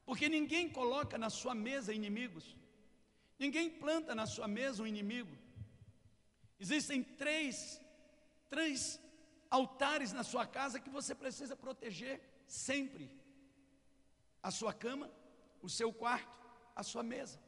Porque 0.05 0.27
ninguém 0.27 0.69
coloca 0.69 1.17
na 1.17 1.29
sua 1.29 1.53
mesa 1.53 1.93
inimigos. 1.93 2.55
Ninguém 3.37 3.69
planta 3.69 4.15
na 4.15 4.25
sua 4.25 4.47
mesa 4.47 4.83
um 4.83 4.87
inimigo. 4.87 5.31
Existem 6.59 7.03
três, 7.03 7.79
três 8.49 8.99
altares 9.49 10.11
na 10.11 10.23
sua 10.23 10.45
casa 10.45 10.79
que 10.79 10.89
você 10.89 11.13
precisa 11.13 11.55
proteger 11.55 12.21
sempre: 12.47 13.11
a 14.41 14.51
sua 14.51 14.73
cama, 14.73 15.11
o 15.61 15.69
seu 15.69 15.93
quarto, 15.93 16.37
a 16.75 16.83
sua 16.83 17.03
mesa. 17.03 17.39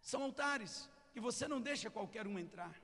São 0.00 0.22
altares 0.22 0.88
que 1.12 1.20
você 1.20 1.48
não 1.48 1.60
deixa 1.60 1.90
qualquer 1.90 2.26
um 2.26 2.38
entrar. 2.38 2.74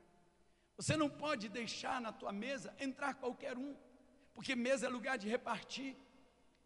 Você 0.77 0.97
não 0.97 1.09
pode 1.09 1.49
deixar 1.49 2.01
na 2.01 2.13
tua 2.13 2.33
mesa 2.33 2.75
entrar 2.81 3.15
qualquer 3.15 3.57
um, 3.57 3.77
porque 4.35 4.57
mesa 4.57 4.87
é 4.87 4.89
lugar 4.89 5.19
de 5.19 5.29
repartir, 5.29 5.97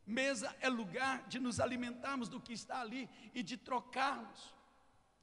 mesa 0.07 0.57
é 0.61 0.69
lugar 0.69 1.27
de 1.27 1.41
nos 1.41 1.59
alimentarmos 1.59 2.29
do 2.29 2.41
que 2.41 2.53
está 2.53 2.81
ali 2.81 3.11
e 3.35 3.43
de 3.43 3.57
trocarmos. 3.57 4.55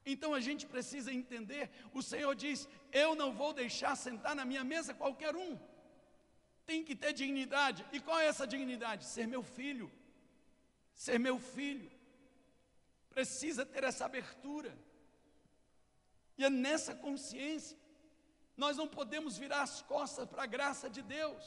Então 0.05 0.33
a 0.33 0.39
gente 0.39 0.65
precisa 0.65 1.12
entender: 1.12 1.69
o 1.93 2.01
Senhor 2.01 2.36
diz, 2.36 2.67
eu 2.91 3.15
não 3.15 3.33
vou 3.33 3.53
deixar 3.53 3.95
sentar 3.95 4.36
na 4.36 4.45
minha 4.45 4.63
mesa 4.63 4.93
qualquer 4.93 5.36
um. 5.36 5.57
Tem 6.65 6.83
que 6.83 6.95
ter 6.95 7.13
dignidade. 7.13 7.86
E 7.91 8.00
qual 8.00 8.19
é 8.19 8.27
essa 8.27 8.48
dignidade? 8.48 9.05
Ser 9.05 9.27
meu 9.27 9.43
filho. 9.43 9.91
Ser 10.93 11.19
meu 11.19 11.39
filho. 11.39 11.91
Precisa 13.10 13.65
ter 13.65 13.83
essa 13.83 14.05
abertura. 14.05 14.77
E 16.38 16.43
é 16.43 16.50
nessa 16.50 16.95
consciência, 16.95 17.77
nós 18.57 18.77
não 18.77 18.88
podemos 18.88 19.38
virar 19.38 19.62
as 19.62 19.81
costas 19.81 20.27
para 20.27 20.43
a 20.43 20.48
graça 20.48 20.89
de 20.89 21.01
Deus. 21.01 21.43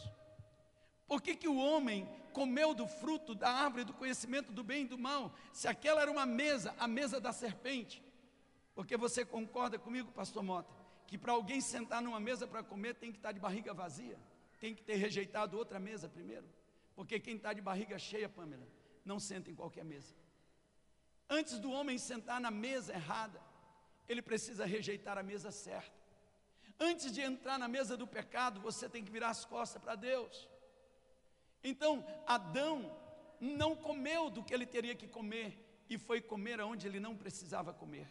Por 1.06 1.22
que, 1.22 1.34
que 1.34 1.48
o 1.48 1.56
homem 1.56 2.08
comeu 2.32 2.74
do 2.74 2.86
fruto 2.86 3.34
da 3.34 3.50
árvore 3.50 3.84
do 3.84 3.94
conhecimento 3.94 4.52
do 4.52 4.62
bem 4.62 4.82
e 4.84 4.88
do 4.88 4.98
mal, 4.98 5.34
se 5.52 5.66
aquela 5.66 6.02
era 6.02 6.10
uma 6.10 6.26
mesa, 6.26 6.74
a 6.78 6.86
mesa 6.86 7.20
da 7.20 7.32
serpente? 7.32 8.02
Porque 8.76 8.96
você 8.96 9.24
concorda 9.24 9.76
comigo, 9.76 10.12
pastor 10.12 10.44
Mota, 10.44 10.72
que 11.08 11.18
para 11.18 11.32
alguém 11.32 11.60
sentar 11.60 12.00
numa 12.00 12.20
mesa 12.20 12.46
para 12.46 12.62
comer 12.62 12.94
tem 12.94 13.10
que 13.10 13.18
estar 13.18 13.32
de 13.32 13.40
barriga 13.40 13.74
vazia? 13.74 14.16
tem 14.58 14.74
que 14.74 14.82
ter 14.82 14.96
rejeitado 14.96 15.56
outra 15.56 15.78
mesa 15.78 16.08
primeiro. 16.08 16.46
Porque 16.94 17.20
quem 17.20 17.36
está 17.36 17.52
de 17.52 17.60
barriga 17.60 17.98
cheia, 17.98 18.28
Pamela, 18.28 18.66
não 19.04 19.20
senta 19.20 19.50
em 19.50 19.54
qualquer 19.54 19.84
mesa. 19.84 20.14
Antes 21.28 21.58
do 21.58 21.70
homem 21.70 21.98
sentar 21.98 22.40
na 22.40 22.50
mesa 22.50 22.92
errada, 22.92 23.40
ele 24.08 24.22
precisa 24.22 24.64
rejeitar 24.64 25.18
a 25.18 25.22
mesa 25.22 25.50
certa. 25.50 25.94
Antes 26.78 27.12
de 27.12 27.20
entrar 27.20 27.58
na 27.58 27.68
mesa 27.68 27.96
do 27.96 28.06
pecado, 28.06 28.60
você 28.60 28.88
tem 28.88 29.04
que 29.04 29.10
virar 29.10 29.30
as 29.30 29.44
costas 29.44 29.82
para 29.82 29.94
Deus. 29.94 30.48
Então, 31.62 32.04
Adão 32.26 32.96
não 33.40 33.74
comeu 33.74 34.30
do 34.30 34.42
que 34.42 34.54
ele 34.54 34.66
teria 34.66 34.94
que 34.94 35.08
comer 35.08 35.58
e 35.88 35.98
foi 35.98 36.20
comer 36.20 36.60
aonde 36.60 36.86
ele 36.86 37.00
não 37.00 37.16
precisava 37.16 37.72
comer. 37.72 38.08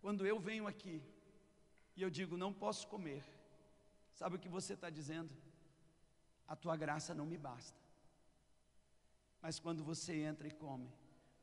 Quando 0.00 0.26
eu 0.26 0.38
venho 0.38 0.66
aqui 0.66 1.02
e 1.96 2.02
eu 2.02 2.10
digo 2.10 2.36
não 2.36 2.52
posso 2.52 2.86
comer, 2.86 3.24
Sabe 4.18 4.34
o 4.34 4.38
que 4.40 4.48
você 4.48 4.72
está 4.72 4.90
dizendo? 4.90 5.32
A 6.48 6.56
tua 6.56 6.76
graça 6.76 7.14
não 7.14 7.24
me 7.24 7.38
basta. 7.38 7.78
Mas 9.40 9.60
quando 9.60 9.84
você 9.84 10.12
entra 10.22 10.48
e 10.48 10.50
come, 10.50 10.92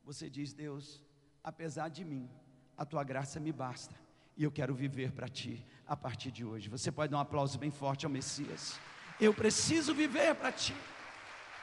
você 0.04 0.28
diz: 0.28 0.52
Deus, 0.52 1.02
apesar 1.42 1.88
de 1.88 2.04
mim, 2.04 2.28
a 2.76 2.84
tua 2.84 3.02
graça 3.02 3.40
me 3.40 3.50
basta. 3.50 3.94
E 4.36 4.44
eu 4.44 4.52
quero 4.52 4.74
viver 4.74 5.10
para 5.12 5.26
ti 5.26 5.64
a 5.86 5.96
partir 5.96 6.30
de 6.30 6.44
hoje. 6.44 6.68
Você 6.68 6.92
pode 6.92 7.12
dar 7.12 7.16
um 7.16 7.20
aplauso 7.20 7.58
bem 7.58 7.70
forte 7.70 8.04
ao 8.04 8.12
Messias. 8.12 8.78
Eu 9.18 9.32
preciso 9.32 9.94
viver 9.94 10.34
para 10.34 10.52
ti. 10.52 10.74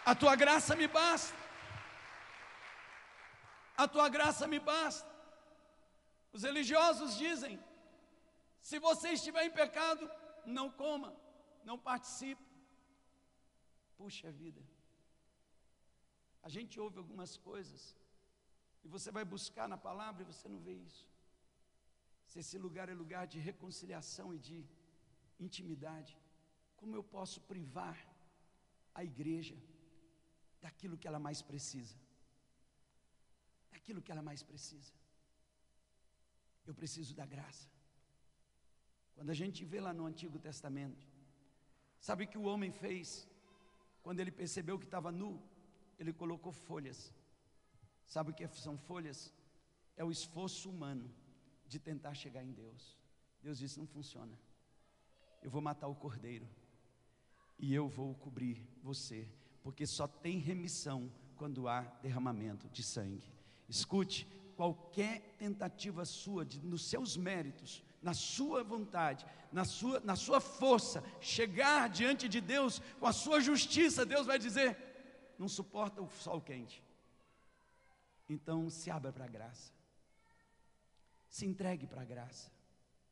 A 0.03 0.15
tua 0.15 0.35
graça 0.35 0.75
me 0.75 0.87
basta. 0.87 1.37
A 3.77 3.87
tua 3.87 4.09
graça 4.09 4.47
me 4.47 4.57
basta. 4.57 5.12
Os 6.35 6.43
religiosos 6.49 7.15
dizem: 7.25 7.53
se 8.69 8.79
você 8.87 9.09
estiver 9.17 9.43
em 9.45 9.51
pecado, 9.61 10.03
não 10.57 10.67
coma, 10.81 11.11
não 11.69 11.77
participe. 11.89 12.47
Puxa 13.97 14.31
vida. 14.43 14.61
A 16.47 16.49
gente 16.55 16.79
ouve 16.85 16.97
algumas 16.97 17.37
coisas 17.49 17.81
e 18.83 18.87
você 18.95 19.09
vai 19.17 19.25
buscar 19.33 19.67
na 19.73 19.77
palavra 19.77 20.23
e 20.23 20.29
você 20.31 20.47
não 20.53 20.59
vê 20.67 20.73
isso. 20.73 21.05
Se 22.29 22.39
esse 22.39 22.57
lugar 22.57 22.89
é 22.89 22.95
lugar 23.03 23.25
de 23.33 23.39
reconciliação 23.49 24.33
e 24.33 24.39
de 24.47 24.57
intimidade, 25.39 26.17
como 26.77 26.95
eu 26.95 27.03
posso 27.03 27.39
privar 27.51 27.97
a 28.93 29.03
igreja 29.11 29.55
daquilo 30.61 30.97
que 30.97 31.07
ela 31.07 31.19
mais 31.27 31.41
precisa? 31.41 31.95
Daquilo 33.71 34.01
que 34.01 34.11
ela 34.11 34.21
mais 34.29 34.43
precisa. 34.51 34.91
Eu 36.65 36.73
preciso 36.73 37.13
da 37.15 37.25
graça. 37.25 37.67
Quando 39.15 39.29
a 39.29 39.33
gente 39.33 39.63
vê 39.63 39.79
lá 39.79 39.93
no 39.93 40.05
Antigo 40.05 40.39
Testamento, 40.39 41.05
sabe 41.99 42.23
o 42.23 42.27
que 42.27 42.37
o 42.37 42.43
homem 42.43 42.71
fez? 42.71 43.27
Quando 44.01 44.19
ele 44.19 44.31
percebeu 44.31 44.79
que 44.79 44.85
estava 44.85 45.11
nu, 45.11 45.41
ele 45.99 46.11
colocou 46.11 46.51
folhas. 46.51 47.13
Sabe 48.05 48.31
o 48.31 48.33
que 48.33 48.47
são 48.47 48.77
folhas? 48.77 49.33
É 49.95 50.03
o 50.03 50.11
esforço 50.11 50.69
humano 50.69 51.09
de 51.67 51.79
tentar 51.79 52.13
chegar 52.13 52.43
em 52.43 52.51
Deus. 52.51 52.97
Deus 53.41 53.59
disse: 53.59 53.79
não 53.79 53.87
funciona. 53.87 54.37
Eu 55.41 55.51
vou 55.51 55.61
matar 55.61 55.87
o 55.87 55.95
cordeiro 55.95 56.47
e 57.59 57.73
eu 57.73 57.87
vou 57.87 58.15
cobrir 58.15 58.65
você, 58.81 59.27
porque 59.61 59.85
só 59.85 60.07
tem 60.07 60.37
remissão 60.37 61.11
quando 61.35 61.67
há 61.67 61.81
derramamento 62.01 62.69
de 62.69 62.83
sangue. 62.83 63.31
Escute, 63.67 64.27
qualquer 64.55 65.35
tentativa 65.37 66.05
sua, 66.05 66.45
de, 66.45 66.59
nos 66.59 66.85
seus 66.85 67.17
méritos, 67.17 67.83
na 68.01 68.13
sua 68.13 68.63
vontade, 68.63 69.25
na 69.51 69.65
sua, 69.65 69.99
na 69.99 70.15
sua 70.15 70.39
força, 70.39 71.03
chegar 71.19 71.89
diante 71.89 72.27
de 72.27 72.41
Deus 72.41 72.79
com 72.99 73.05
a 73.05 73.13
sua 73.13 73.39
justiça, 73.39 74.05
Deus 74.05 74.25
vai 74.25 74.39
dizer: 74.39 74.77
não 75.37 75.47
suporta 75.47 76.01
o 76.01 76.09
sol 76.09 76.41
quente. 76.41 76.83
Então 78.29 78.69
se 78.69 78.89
abra 78.89 79.11
para 79.11 79.25
a 79.25 79.27
graça, 79.27 79.71
se 81.29 81.45
entregue 81.45 81.85
para 81.85 82.01
a 82.01 82.05
graça. 82.05 82.51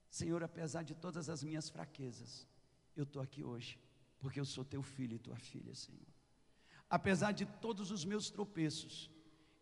Senhor, 0.10 0.44
apesar 0.44 0.84
de 0.84 0.96
todas 0.96 1.30
as 1.30 1.44
minhas 1.44 1.70
fraquezas, 1.70 2.48
eu 2.96 3.04
estou 3.04 3.22
aqui 3.22 3.44
hoje, 3.44 3.80
porque 4.20 4.40
eu 4.40 4.46
sou 4.46 4.66
teu 4.66 4.82
filho 4.82 5.16
e 5.16 5.20
tua 5.20 5.38
filha, 5.38 5.74
Senhor. 5.76 6.08
Apesar 6.90 7.32
de 7.32 7.46
todos 7.46 7.92
os 7.92 8.04
meus 8.04 8.30
tropeços, 8.30 9.11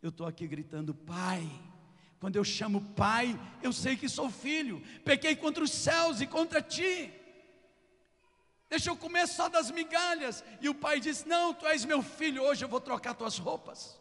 eu 0.02 0.10
estou 0.10 0.26
aqui 0.26 0.48
gritando: 0.48 0.94
Pai, 0.94 1.48
quando 2.20 2.36
eu 2.36 2.44
chamo 2.44 2.82
Pai, 2.96 3.40
eu 3.62 3.72
sei 3.72 3.96
que 3.96 4.10
sou 4.10 4.30
filho. 4.30 4.82
Pequei 5.04 5.36
contra 5.36 5.64
os 5.64 5.72
céus 5.72 6.22
e 6.22 6.28
contra 6.28 6.62
ti. 6.62 7.14
Deixa 8.70 8.92
eu 8.92 8.96
comer 8.96 9.28
só 9.28 9.50
das 9.50 9.72
migalhas. 9.72 10.44
E 10.62 10.70
o 10.70 10.76
pai 10.76 11.00
diz: 11.00 11.26
Não, 11.26 11.54
tu 11.54 11.66
és 11.66 11.84
meu 11.86 12.02
filho, 12.02 12.44
hoje 12.44 12.64
eu 12.64 12.70
vou 12.70 12.80
trocar 12.80 13.14
tuas 13.14 13.38
roupas. 13.38 14.00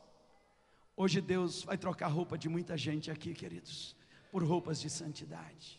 Hoje 0.97 1.21
Deus 1.21 1.62
vai 1.62 1.78
trocar 1.78 2.07
a 2.07 2.11
roupa 2.11 2.37
de 2.37 2.49
muita 2.49 2.76
gente 2.76 3.11
aqui, 3.11 3.33
queridos, 3.33 3.97
por 4.33 4.43
roupas 4.43 4.81
de 4.81 4.90
santidade, 4.90 5.78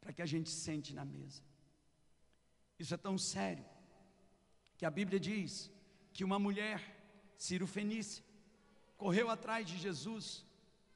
para 0.00 0.12
que 0.12 0.22
a 0.22 0.26
gente 0.26 0.50
sente 0.50 0.94
na 0.94 1.04
mesa. 1.04 1.42
Isso 2.78 2.94
é 2.94 2.96
tão 2.96 3.18
sério 3.18 3.64
que 4.76 4.86
a 4.86 4.90
Bíblia 4.90 5.18
diz 5.18 5.68
que 6.12 6.22
uma 6.22 6.38
mulher, 6.38 6.80
Ciro 7.36 7.66
Fenícia, 7.66 8.22
correu 8.98 9.30
atrás 9.30 9.66
de 9.66 9.78
Jesus 9.78 10.44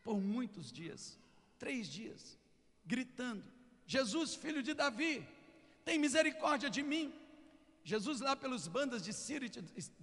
por 0.03 0.21
muitos 0.21 0.71
dias 0.71 1.19
três 1.63 1.87
dias 1.87 2.37
gritando: 2.85 3.45
Jesus, 3.87 4.35
filho 4.35 4.65
de 4.65 4.75
Davi, 4.75 5.25
tem 5.85 5.97
misericórdia 5.97 6.69
de 6.69 6.83
mim. 6.83 7.15
Jesus, 7.85 8.21
lá 8.21 8.35
pelos 8.35 8.67
bandas 8.67 9.01
de, 9.07 9.13
Ciro, 9.13 9.47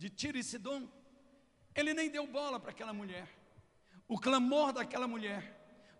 de 0.02 0.10
Tiro 0.10 0.38
e 0.38 0.44
Sidom, 0.44 0.88
ele 1.76 1.94
nem 1.94 2.10
deu 2.10 2.26
bola 2.26 2.60
para 2.62 2.72
aquela 2.72 2.94
mulher. 2.94 3.28
O 4.08 4.18
clamor 4.18 4.72
daquela 4.72 5.08
mulher, 5.08 5.42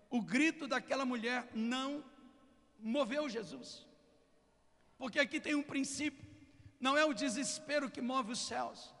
o 0.08 0.22
grito 0.22 0.66
daquela 0.66 1.04
mulher 1.04 1.48
não 1.54 2.02
moveu 2.78 3.28
Jesus. 3.28 3.86
Porque 4.96 5.18
aqui 5.18 5.38
tem 5.40 5.54
um 5.54 5.62
princípio: 5.62 6.26
não 6.80 6.96
é 6.96 7.04
o 7.04 7.12
desespero 7.12 7.90
que 7.90 8.00
move 8.00 8.32
os 8.32 8.46
céus. 8.46 8.94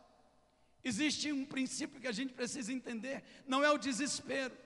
Existe 0.82 1.32
um 1.32 1.44
princípio 1.44 2.00
que 2.00 2.08
a 2.08 2.12
gente 2.12 2.32
precisa 2.32 2.72
entender: 2.72 3.22
não 3.46 3.62
é 3.62 3.70
o 3.70 3.78
desespero 3.78 4.56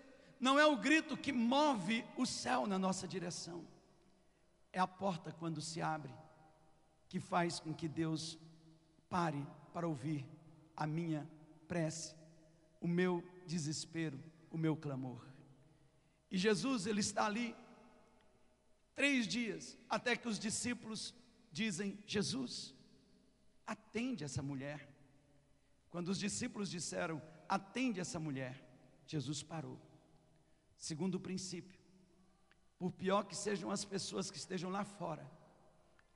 não 0.45 0.59
é 0.59 0.67
o 0.67 0.77
grito 0.77 1.17
que 1.17 1.33
move 1.33 2.05
o 2.19 2.27
céu 2.27 2.67
na 2.67 2.79
nossa 2.79 3.09
direção, 3.09 3.67
é 4.73 4.79
a 4.79 4.87
porta 4.87 5.33
quando 5.33 5.61
se 5.61 5.81
abre 5.81 6.13
que 7.09 7.19
faz 7.19 7.61
com 7.61 7.73
que 7.73 7.89
Deus 7.89 8.39
pare 9.09 9.47
para 9.73 9.89
ouvir 9.89 10.27
a 10.77 10.87
minha 10.87 11.27
prece, 11.69 12.15
o 12.81 12.87
meu 12.87 13.25
desespero, 13.47 14.23
o 14.51 14.59
meu 14.59 14.77
clamor. 14.77 15.25
E 16.31 16.37
Jesus, 16.37 16.87
ele 16.87 17.01
está 17.01 17.25
ali 17.25 17.57
três 18.95 19.27
dias, 19.27 19.79
até 19.89 20.17
que 20.17 20.29
os 20.29 20.39
discípulos 20.39 21.15
dizem: 21.53 21.99
Jesus, 22.05 22.75
atende 23.67 24.25
essa 24.25 24.43
mulher. 24.43 24.94
Quando 25.95 26.09
os 26.09 26.19
discípulos 26.19 26.69
disseram: 26.69 27.23
atende 27.49 28.01
essa 28.01 28.19
mulher, 28.19 28.61
Jesus 29.07 29.45
parou. 29.45 29.79
Segundo 30.77 31.21
princípio, 31.21 31.79
por 32.77 32.91
pior 32.91 33.23
que 33.23 33.37
sejam 33.37 33.71
as 33.71 33.85
pessoas 33.85 34.29
que 34.29 34.37
estejam 34.37 34.71
lá 34.71 34.83
fora, 34.83 35.25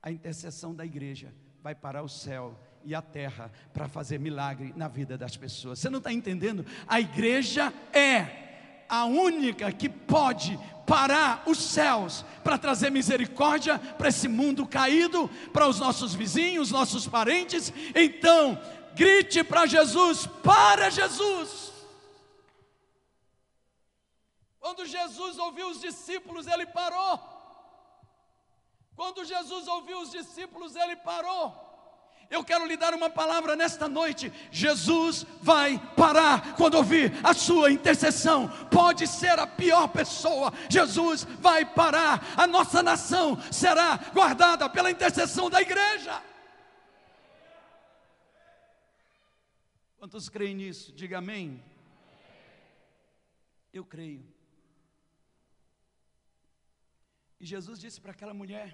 a 0.03 0.11
intercessão 0.11 0.75
da 0.75 0.85
igreja 0.85 1.33
vai 1.63 1.73
parar 1.73 2.03
o 2.03 2.09
céu 2.09 2.59
e 2.83 2.93
a 2.93 3.01
terra 3.01 3.49
para 3.71 3.87
fazer 3.87 4.19
milagre 4.19 4.73
na 4.75 4.89
vida 4.89 5.17
das 5.17 5.37
pessoas. 5.37 5.79
Você 5.79 5.89
não 5.89 5.99
está 5.99 6.11
entendendo? 6.11 6.65
A 6.85 6.99
igreja 6.99 7.73
é 7.93 8.83
a 8.89 9.05
única 9.05 9.71
que 9.71 9.87
pode 9.87 10.59
parar 10.85 11.43
os 11.45 11.57
céus 11.57 12.25
para 12.43 12.57
trazer 12.57 12.89
misericórdia 12.89 13.79
para 13.79 14.09
esse 14.09 14.27
mundo 14.27 14.65
caído, 14.65 15.29
para 15.53 15.67
os 15.67 15.79
nossos 15.79 16.15
vizinhos, 16.15 16.71
nossos 16.71 17.07
parentes. 17.07 17.71
Então, 17.95 18.59
grite 18.95 19.43
para 19.43 19.65
Jesus: 19.65 20.27
para 20.43 20.89
Jesus. 20.89 21.71
Quando 24.59 24.85
Jesus 24.85 25.37
ouviu 25.39 25.69
os 25.69 25.79
discípulos, 25.79 26.45
ele 26.45 26.65
parou. 26.65 27.19
Quando 28.95 29.23
Jesus 29.23 29.67
ouviu 29.67 30.01
os 30.01 30.11
discípulos, 30.11 30.75
ele 30.75 30.95
parou. 30.97 31.69
Eu 32.29 32.43
quero 32.43 32.65
lhe 32.65 32.77
dar 32.77 32.93
uma 32.93 33.09
palavra 33.09 33.55
nesta 33.55 33.87
noite. 33.87 34.31
Jesus 34.51 35.25
vai 35.41 35.81
parar 35.95 36.53
quando 36.55 36.75
ouvir 36.75 37.11
a 37.23 37.33
sua 37.33 37.71
intercessão. 37.71 38.47
Pode 38.69 39.07
ser 39.07 39.39
a 39.39 39.47
pior 39.47 39.87
pessoa, 39.87 40.53
Jesus 40.69 41.23
vai 41.39 41.65
parar. 41.65 42.23
A 42.37 42.45
nossa 42.45 42.83
nação 42.83 43.41
será 43.51 43.99
guardada 44.13 44.69
pela 44.69 44.91
intercessão 44.91 45.49
da 45.49 45.59
igreja. 45.59 46.21
Quantos 49.99 50.29
creem 50.29 50.55
nisso? 50.55 50.93
Diga 50.93 51.17
amém. 51.17 51.63
Eu 53.73 53.85
creio. 53.85 54.25
E 57.39 57.45
Jesus 57.45 57.79
disse 57.79 57.99
para 57.99 58.13
aquela 58.13 58.33
mulher: 58.33 58.69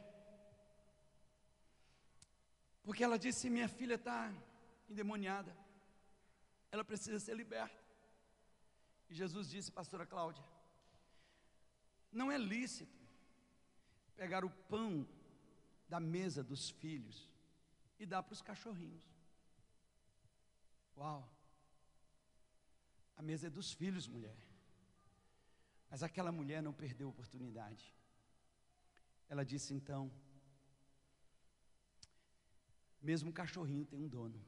porque 2.85 3.03
ela 3.03 3.17
disse: 3.17 3.49
Minha 3.49 3.67
filha 3.67 3.95
está 3.95 4.31
endemoniada, 4.87 5.51
ela 6.71 6.85
precisa 6.85 7.19
ser 7.19 7.35
liberta. 7.35 7.83
E 9.09 9.15
Jesus 9.15 9.49
disse, 9.49 9.71
pastora 9.71 10.05
Cláudia: 10.05 10.45
Não 12.11 12.31
é 12.31 12.37
lícito 12.37 13.03
pegar 14.15 14.45
o 14.45 14.51
pão 14.69 15.07
da 15.89 15.99
mesa 15.99 16.43
dos 16.43 16.69
filhos 16.69 17.27
e 17.99 18.05
dar 18.05 18.21
para 18.21 18.33
os 18.33 18.43
cachorrinhos. 18.43 19.14
Uau! 20.97 21.29
A 23.17 23.21
mesa 23.21 23.47
é 23.47 23.49
dos 23.49 23.71
filhos, 23.73 24.07
mulher. 24.07 24.37
Mas 25.89 26.03
aquela 26.03 26.31
mulher 26.31 26.61
não 26.61 26.73
perdeu 26.73 27.07
a 27.07 27.09
oportunidade. 27.11 27.93
Ela 29.29 29.43
disse 29.45 29.73
então: 29.73 30.11
mesmo 33.01 33.31
cachorrinho 33.31 33.85
tem 33.85 34.01
um 34.01 34.07
dono. 34.07 34.41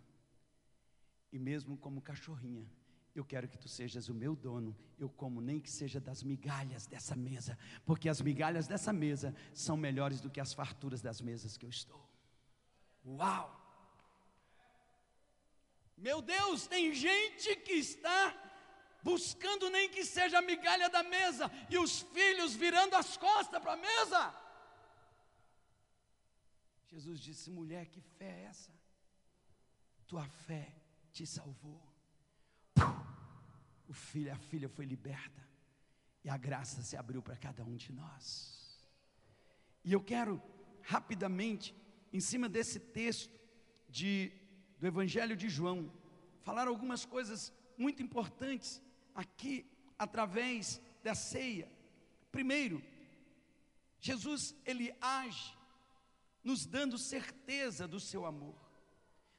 E 1.32 1.38
mesmo 1.38 1.78
como 1.78 2.02
cachorrinha, 2.02 2.70
eu 3.14 3.24
quero 3.24 3.48
que 3.48 3.58
tu 3.58 3.68
sejas 3.68 4.10
o 4.10 4.14
meu 4.14 4.36
dono. 4.36 4.76
Eu 4.98 5.10
como 5.10 5.42
nem 5.42 5.60
que 5.60 5.70
seja 5.70 6.00
das 6.00 6.24
migalhas 6.24 6.86
dessa 6.86 7.16
mesa, 7.16 7.58
porque 7.86 8.10
as 8.10 8.22
migalhas 8.22 8.68
dessa 8.68 8.94
mesa 8.94 9.36
são 9.54 9.78
melhores 9.78 10.22
do 10.22 10.30
que 10.30 10.40
as 10.40 10.54
farturas 10.54 11.02
das 11.02 11.22
mesas 11.22 11.58
que 11.58 11.66
eu 11.66 11.70
estou. 11.70 12.08
Uau! 13.06 13.67
Meu 15.98 16.22
Deus, 16.22 16.68
tem 16.68 16.94
gente 16.94 17.56
que 17.58 17.74
está 17.74 18.36
buscando 19.02 19.70
nem 19.70 19.90
que 19.90 20.06
seja 20.06 20.38
a 20.38 20.42
migalha 20.42 20.90
da 20.90 21.02
mesa 21.02 21.52
e 21.70 21.78
os 21.78 22.02
filhos 22.02 22.54
virando 22.54 22.96
as 22.96 23.18
costas 23.18 23.62
para 23.62 23.74
a 23.74 23.78
mesa. 23.78 24.36
Jesus 26.88 27.20
disse: 27.20 27.50
mulher, 27.50 27.88
que 27.88 28.02
fé 28.02 28.26
é 28.26 28.44
essa? 28.44 28.72
Tua 30.08 30.26
fé 30.46 30.76
te 31.12 31.26
salvou. 31.26 31.82
O 33.88 33.94
filho, 33.94 34.32
a 34.32 34.38
filha 34.38 34.70
foi 34.70 34.86
liberta. 34.86 35.48
E 36.24 36.30
a 36.30 36.38
graça 36.38 36.82
se 36.82 36.96
abriu 36.98 37.22
para 37.22 37.38
cada 37.38 37.64
um 37.64 37.76
de 37.76 37.92
nós. 37.94 38.86
E 39.84 39.94
eu 39.94 40.04
quero 40.04 40.42
rapidamente, 40.82 41.74
em 42.12 42.20
cima 42.20 42.50
desse 42.50 42.80
texto 42.80 43.40
de, 43.90 44.32
do 44.80 44.88
Evangelho 44.88 45.36
de 45.36 45.50
João, 45.50 45.92
falar 46.42 46.68
algumas 46.68 47.06
coisas 47.06 47.54
muito 47.78 48.02
importantes 48.02 48.82
aqui 49.14 49.66
através 49.98 50.82
da 51.04 51.16
ceia. 51.16 51.72
Primeiro, 52.32 52.82
Jesus 54.00 54.56
ele 54.66 54.94
age 55.02 55.56
nos 56.44 56.66
dando 56.66 56.98
certeza 56.98 57.88
do 57.88 58.00
seu 58.00 58.26
amor. 58.26 58.56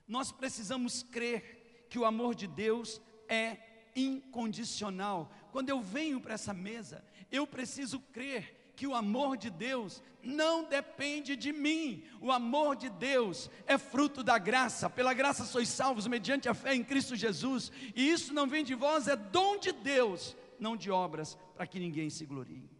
Nós 0.07 0.33
precisamos 0.33 1.03
crer 1.03 1.87
que 1.89 1.99
o 1.99 2.05
amor 2.05 2.35
de 2.35 2.47
Deus 2.47 3.01
é 3.29 3.59
incondicional. 3.95 5.33
Quando 5.53 5.69
eu 5.71 5.81
venho 5.81 6.21
para 6.21 6.35
essa 6.35 6.53
mesa, 6.53 7.05
eu 7.31 7.47
preciso 7.47 8.01
crer 8.01 8.68
que 8.79 8.87
o 8.87 8.95
amor 8.95 9.37
de 9.37 9.51
Deus 9.51 10.01
não 10.23 10.63
depende 10.63 11.35
de 11.35 11.53
mim. 11.53 12.05
O 12.21 12.31
amor 12.31 12.77
de 12.77 12.89
Deus 12.89 13.51
é 13.67 13.77
fruto 13.77 14.23
da 14.23 14.39
graça. 14.39 14.89
Pela 14.89 15.13
graça 15.13 15.45
sois 15.45 15.69
salvos 15.69 16.07
mediante 16.07 16.49
a 16.49 16.55
fé 16.55 16.77
em 16.77 16.85
Cristo 16.85 17.17
Jesus. 17.17 17.73
E 17.93 18.09
isso 18.09 18.33
não 18.33 18.47
vem 18.47 18.63
de 18.63 18.77
vós, 18.77 19.09
é 19.09 19.17
dom 19.17 19.59
de 19.59 19.73
Deus, 19.73 20.37
não 20.61 20.77
de 20.77 20.93
obras, 20.93 21.37
para 21.57 21.67
que 21.67 21.81
ninguém 21.81 22.09
se 22.09 22.25
glorie. 22.25 22.71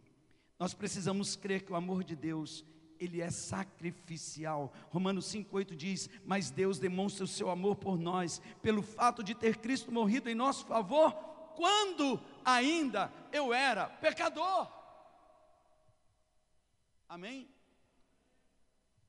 Nós 0.57 0.73
precisamos 0.73 1.35
crer 1.35 1.63
que 1.63 1.73
o 1.73 1.75
amor 1.75 2.05
de 2.05 2.15
Deus 2.15 2.63
ele 2.97 3.19
é 3.19 3.29
sacrificial. 3.29 4.71
Romanos 4.91 5.25
5,8 5.25 5.75
diz: 5.75 6.09
Mas 6.25 6.49
Deus 6.49 6.79
demonstra 6.79 7.25
o 7.25 7.27
seu 7.27 7.49
amor 7.49 7.75
por 7.75 7.99
nós, 7.99 8.41
pelo 8.61 8.81
fato 8.81 9.21
de 9.21 9.35
ter 9.35 9.57
Cristo 9.57 9.91
morrido 9.91 10.29
em 10.29 10.35
nosso 10.35 10.65
favor, 10.65 11.11
quando 11.57 12.21
ainda 12.45 13.11
eu 13.33 13.53
era 13.53 13.87
pecador. 13.87 14.78
Amém? 17.09 17.49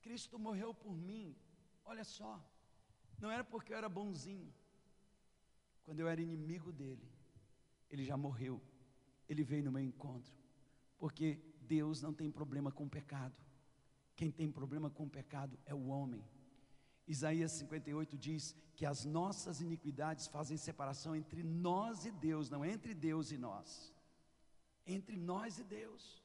Cristo 0.00 0.38
morreu 0.38 0.72
por 0.74 0.96
mim, 0.96 1.36
olha 1.84 2.02
só, 2.02 2.42
não 3.20 3.30
era 3.30 3.44
porque 3.44 3.72
eu 3.72 3.76
era 3.76 3.88
bonzinho, 3.88 4.52
quando 5.84 6.00
eu 6.00 6.08
era 6.08 6.20
inimigo 6.22 6.72
dele, 6.72 7.06
ele 7.90 8.02
já 8.02 8.16
morreu, 8.16 8.60
ele 9.28 9.44
veio 9.44 9.64
no 9.64 9.72
meu 9.72 9.82
encontro, 9.82 10.32
porque 10.98 11.38
Deus 11.60 12.00
não 12.00 12.12
tem 12.14 12.30
problema 12.30 12.72
com 12.72 12.84
o 12.84 12.90
pecado. 12.90 13.36
Quem 14.16 14.30
tem 14.30 14.50
problema 14.50 14.90
com 14.90 15.04
o 15.04 15.10
pecado 15.10 15.58
é 15.64 15.74
o 15.74 15.86
homem. 15.86 16.24
Isaías 17.06 17.52
58 17.52 18.16
diz 18.16 18.56
que 18.74 18.86
as 18.86 19.04
nossas 19.04 19.60
iniquidades 19.60 20.26
fazem 20.26 20.56
separação 20.56 21.14
entre 21.14 21.42
nós 21.42 22.04
e 22.04 22.10
Deus, 22.10 22.48
não 22.48 22.64
entre 22.64 22.94
Deus 22.94 23.30
e 23.32 23.38
nós. 23.38 23.92
Entre 24.86 25.16
nós 25.16 25.58
e 25.58 25.64
Deus. 25.64 26.19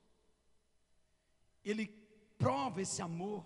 Ele 1.65 1.88
prova 2.38 2.82
esse 2.82 3.01
amor. 3.01 3.43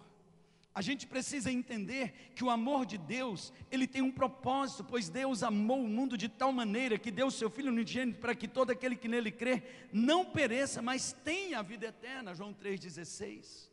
A 0.73 0.81
gente 0.81 1.07
precisa 1.07 1.51
entender 1.51 2.31
que 2.35 2.43
o 2.43 2.49
amor 2.49 2.85
de 2.85 2.97
Deus, 2.97 3.51
ele 3.71 3.87
tem 3.87 4.01
um 4.01 4.11
propósito, 4.11 4.83
pois 4.83 5.09
Deus 5.09 5.41
amou 5.41 5.83
o 5.83 5.87
mundo 5.87 6.17
de 6.17 6.29
tal 6.29 6.53
maneira 6.53 6.99
que 6.99 7.09
deu 7.09 7.27
o 7.27 7.31
seu 7.31 7.49
filho 7.49 7.71
unigênito 7.71 8.19
para 8.19 8.35
que 8.35 8.47
todo 8.47 8.69
aquele 8.69 8.95
que 8.95 9.07
nele 9.07 9.31
crê 9.31 9.63
não 9.91 10.23
pereça, 10.23 10.81
mas 10.81 11.11
tenha 11.11 11.59
a 11.59 11.63
vida 11.63 11.87
eterna. 11.87 12.35
João 12.35 12.53
3:16. 12.53 13.69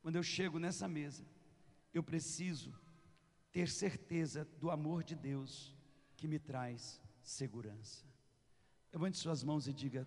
Quando 0.00 0.16
eu 0.16 0.22
chego 0.22 0.58
nessa 0.58 0.86
mesa, 0.86 1.24
eu 1.92 2.02
preciso 2.02 2.72
ter 3.50 3.68
certeza 3.68 4.46
do 4.60 4.70
amor 4.70 5.02
de 5.02 5.16
Deus 5.16 5.74
que 6.16 6.28
me 6.28 6.38
traz 6.38 7.00
segurança. 7.20 8.04
Levante 8.92 9.18
suas 9.18 9.42
mãos 9.42 9.66
e 9.66 9.72
diga: 9.72 10.06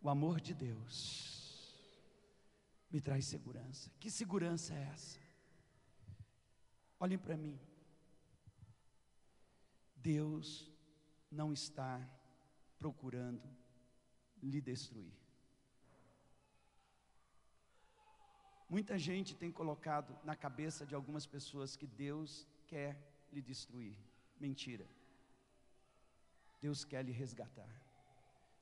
O 0.00 0.08
amor 0.08 0.40
de 0.40 0.54
Deus 0.54 1.41
me 2.92 3.00
traz 3.00 3.24
segurança. 3.24 3.90
Que 3.98 4.10
segurança 4.10 4.74
é 4.74 4.82
essa? 4.92 5.18
Olhem 7.00 7.18
para 7.18 7.36
mim. 7.36 7.58
Deus 9.96 10.70
não 11.30 11.52
está 11.52 11.92
procurando 12.78 13.48
lhe 14.42 14.60
destruir. 14.60 15.14
Muita 18.68 18.98
gente 18.98 19.34
tem 19.34 19.50
colocado 19.50 20.18
na 20.24 20.34
cabeça 20.34 20.84
de 20.86 20.94
algumas 20.94 21.26
pessoas 21.26 21.76
que 21.76 21.86
Deus 21.86 22.46
quer 22.66 22.92
lhe 23.32 23.40
destruir. 23.40 23.96
Mentira. 24.38 24.86
Deus 26.60 26.84
quer 26.84 27.04
lhe 27.04 27.12
resgatar. 27.12 27.72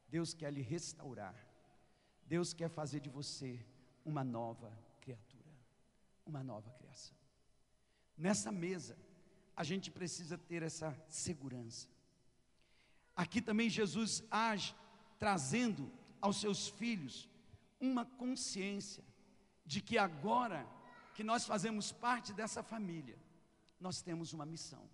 Deus 0.09 0.35
quer 0.35 0.53
lhe 0.53 0.63
restaurar. 0.63 1.37
Deus 2.27 2.53
quer 2.53 2.69
fazer 2.69 3.01
de 3.01 3.09
você 3.09 3.65
uma 4.05 4.25
nova 4.25 4.73
criatura, 5.01 5.51
uma 6.27 6.43
nova 6.43 6.71
criação. 6.71 7.17
Nessa 8.17 8.53
mesa, 8.53 8.97
a 9.57 9.65
gente 9.65 9.91
precisa 9.91 10.37
ter 10.37 10.63
essa 10.63 10.97
segurança. 11.09 11.89
Aqui 13.15 13.41
também 13.41 13.69
Jesus 13.69 14.23
age 14.31 14.75
trazendo 15.19 15.91
aos 16.21 16.39
seus 16.39 16.69
filhos 16.69 17.29
uma 17.81 18.05
consciência 18.05 19.05
de 19.65 19.81
que 19.81 19.99
agora 19.99 20.67
que 21.15 21.25
nós 21.25 21.45
fazemos 21.45 21.93
parte 21.93 22.33
dessa 22.33 22.63
família, 22.63 23.19
nós 23.79 24.01
temos 24.03 24.33
uma 24.33 24.47
missão. 24.47 24.89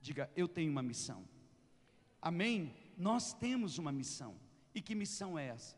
Diga, 0.00 0.30
eu 0.36 0.46
tenho 0.48 0.70
uma 0.70 0.82
missão. 0.82 1.26
Amém? 2.20 2.74
Nós 2.96 3.32
temos 3.32 3.78
uma 3.78 3.92
missão. 3.92 4.36
E 4.74 4.80
que 4.80 4.94
missão 4.94 5.38
é 5.38 5.48
essa? 5.48 5.76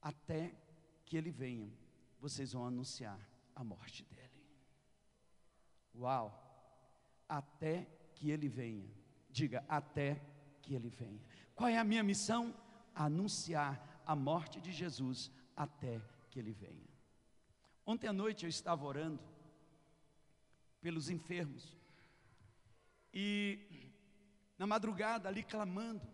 Até 0.00 0.54
que 1.12 1.16
ele 1.18 1.30
venha, 1.30 1.70
vocês 2.18 2.54
vão 2.54 2.64
anunciar 2.64 3.20
a 3.54 3.62
morte 3.62 4.02
dele. 4.04 4.42
Uau! 5.94 6.32
Até 7.28 7.86
que 8.14 8.30
ele 8.30 8.48
venha. 8.48 8.90
Diga, 9.28 9.62
até 9.68 10.22
que 10.62 10.74
ele 10.74 10.88
venha. 10.88 11.20
Qual 11.54 11.68
é 11.68 11.76
a 11.76 11.84
minha 11.84 12.02
missão? 12.02 12.58
Anunciar 12.94 14.02
a 14.06 14.16
morte 14.16 14.58
de 14.58 14.72
Jesus 14.72 15.30
até 15.54 16.00
que 16.30 16.38
ele 16.38 16.54
venha. 16.54 16.88
Ontem 17.84 18.08
à 18.08 18.12
noite 18.14 18.44
eu 18.44 18.48
estava 18.48 18.82
orando 18.86 19.22
pelos 20.80 21.10
enfermos. 21.10 21.76
E 23.12 23.92
na 24.56 24.66
madrugada 24.66 25.28
ali 25.28 25.42
clamando. 25.42 26.08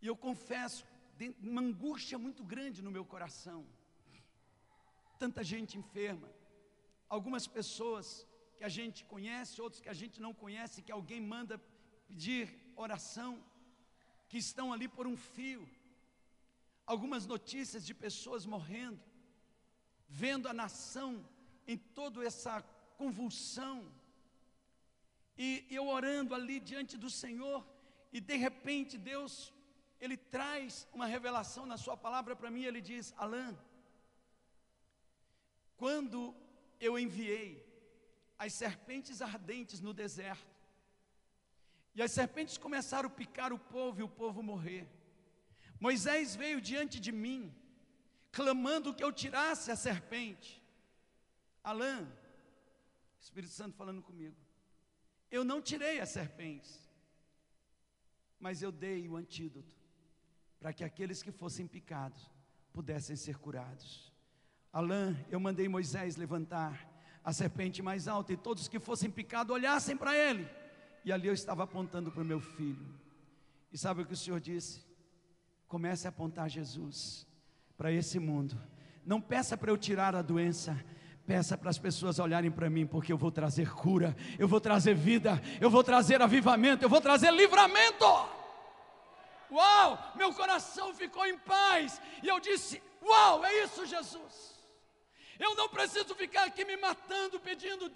E 0.00 0.06
eu 0.06 0.16
confesso, 0.16 0.86
uma 1.40 1.62
angústia 1.62 2.18
muito 2.18 2.42
grande 2.44 2.82
no 2.82 2.90
meu 2.90 3.04
coração. 3.04 3.66
Tanta 5.18 5.42
gente 5.42 5.78
enferma. 5.78 6.28
Algumas 7.08 7.46
pessoas 7.46 8.26
que 8.56 8.64
a 8.64 8.68
gente 8.68 9.04
conhece, 9.04 9.60
outros 9.60 9.80
que 9.80 9.88
a 9.88 9.98
gente 10.02 10.20
não 10.20 10.32
conhece, 10.34 10.82
que 10.82 10.92
alguém 10.92 11.20
manda 11.20 11.60
pedir 12.08 12.44
oração, 12.76 13.32
que 14.28 14.38
estão 14.38 14.72
ali 14.72 14.88
por 14.88 15.06
um 15.06 15.16
fio. 15.16 15.68
Algumas 16.84 17.26
notícias 17.26 17.84
de 17.84 17.94
pessoas 17.94 18.44
morrendo 18.44 19.00
vendo 20.08 20.48
a 20.48 20.52
nação 20.52 21.26
em 21.66 21.76
toda 21.76 22.24
essa 22.24 22.62
convulsão, 22.96 23.92
e 25.36 25.66
eu 25.70 25.86
orando 25.86 26.34
ali 26.34 26.58
diante 26.60 26.96
do 26.96 27.10
Senhor, 27.10 27.66
e 28.12 28.20
de 28.20 28.36
repente 28.36 28.96
Deus, 28.96 29.52
Ele 30.00 30.16
traz 30.16 30.86
uma 30.92 31.06
revelação 31.06 31.64
na 31.64 31.76
Sua 31.76 31.96
palavra 31.96 32.36
para 32.36 32.50
mim, 32.50 32.64
Ele 32.64 32.80
diz: 32.80 33.14
Alain, 33.16 33.56
quando 35.76 36.34
eu 36.80 36.98
enviei 36.98 37.64
as 38.38 38.52
serpentes 38.52 39.22
ardentes 39.22 39.80
no 39.80 39.94
deserto, 39.94 40.54
e 41.94 42.02
as 42.02 42.12
serpentes 42.12 42.58
começaram 42.58 43.08
a 43.08 43.12
picar 43.12 43.52
o 43.52 43.58
povo 43.58 44.00
e 44.00 44.02
o 44.02 44.08
povo 44.08 44.42
morrer, 44.42 44.86
Moisés 45.80 46.36
veio 46.36 46.60
diante 46.60 47.00
de 47.00 47.10
mim, 47.10 47.54
clamando 48.30 48.94
que 48.94 49.02
eu 49.02 49.12
tirasse 49.12 49.70
a 49.70 49.76
serpente. 49.76 50.62
Alain, 51.64 52.06
Espírito 53.18 53.52
Santo 53.52 53.76
falando 53.76 54.02
comigo. 54.02 54.36
Eu 55.30 55.42
não 55.42 55.60
tirei 55.60 56.00
as 56.00 56.10
serpentes, 56.10 56.86
mas 58.38 58.62
eu 58.62 58.70
dei 58.70 59.08
o 59.08 59.16
antídoto 59.16 59.74
para 60.58 60.72
que 60.72 60.84
aqueles 60.84 61.22
que 61.22 61.30
fossem 61.30 61.66
picados 61.66 62.30
pudessem 62.72 63.16
ser 63.16 63.38
curados. 63.38 64.12
Alain, 64.72 65.16
eu 65.30 65.40
mandei 65.40 65.68
Moisés 65.68 66.16
levantar 66.16 66.86
a 67.24 67.32
serpente 67.32 67.82
mais 67.82 68.06
alta 68.06 68.32
e 68.32 68.36
todos 68.36 68.68
que 68.68 68.78
fossem 68.78 69.10
picados 69.10 69.54
olhassem 69.54 69.96
para 69.96 70.16
ele. 70.16 70.48
E 71.04 71.10
ali 71.10 71.28
eu 71.28 71.34
estava 71.34 71.64
apontando 71.64 72.12
para 72.12 72.22
o 72.22 72.26
meu 72.26 72.40
filho. 72.40 72.94
E 73.72 73.78
sabe 73.78 74.02
o 74.02 74.06
que 74.06 74.12
o 74.12 74.16
Senhor 74.16 74.40
disse? 74.40 74.84
Comece 75.66 76.06
a 76.06 76.10
apontar 76.10 76.48
Jesus 76.48 77.26
para 77.76 77.90
esse 77.90 78.18
mundo. 78.18 78.60
Não 79.04 79.20
peça 79.20 79.56
para 79.56 79.70
eu 79.70 79.76
tirar 79.76 80.14
a 80.14 80.22
doença, 80.22 80.78
peça 81.26 81.56
para 81.56 81.70
as 81.70 81.78
pessoas 81.78 82.18
olharem 82.18 82.50
para 82.50 82.70
mim, 82.70 82.86
porque 82.86 83.12
eu 83.12 83.18
vou 83.18 83.30
trazer 83.30 83.72
cura, 83.72 84.16
eu 84.38 84.46
vou 84.46 84.60
trazer 84.60 84.94
vida, 84.94 85.40
eu 85.60 85.70
vou 85.70 85.82
trazer 85.82 86.22
avivamento, 86.22 86.84
eu 86.84 86.88
vou 86.88 87.00
trazer 87.00 87.32
livramento. 87.32 88.04
Uau, 89.50 90.12
meu 90.16 90.32
coração 90.34 90.94
ficou 90.94 91.26
em 91.26 91.38
paz, 91.38 92.00
e 92.22 92.28
eu 92.28 92.40
disse: 92.40 92.82
Uau, 93.02 93.44
é 93.44 93.64
isso, 93.64 93.86
Jesus. 93.86 94.56
Eu 95.38 95.54
não 95.54 95.68
preciso 95.68 96.14
ficar 96.14 96.44
aqui 96.44 96.64
me 96.64 96.76
matando, 96.76 97.38
pedindo, 97.38 97.90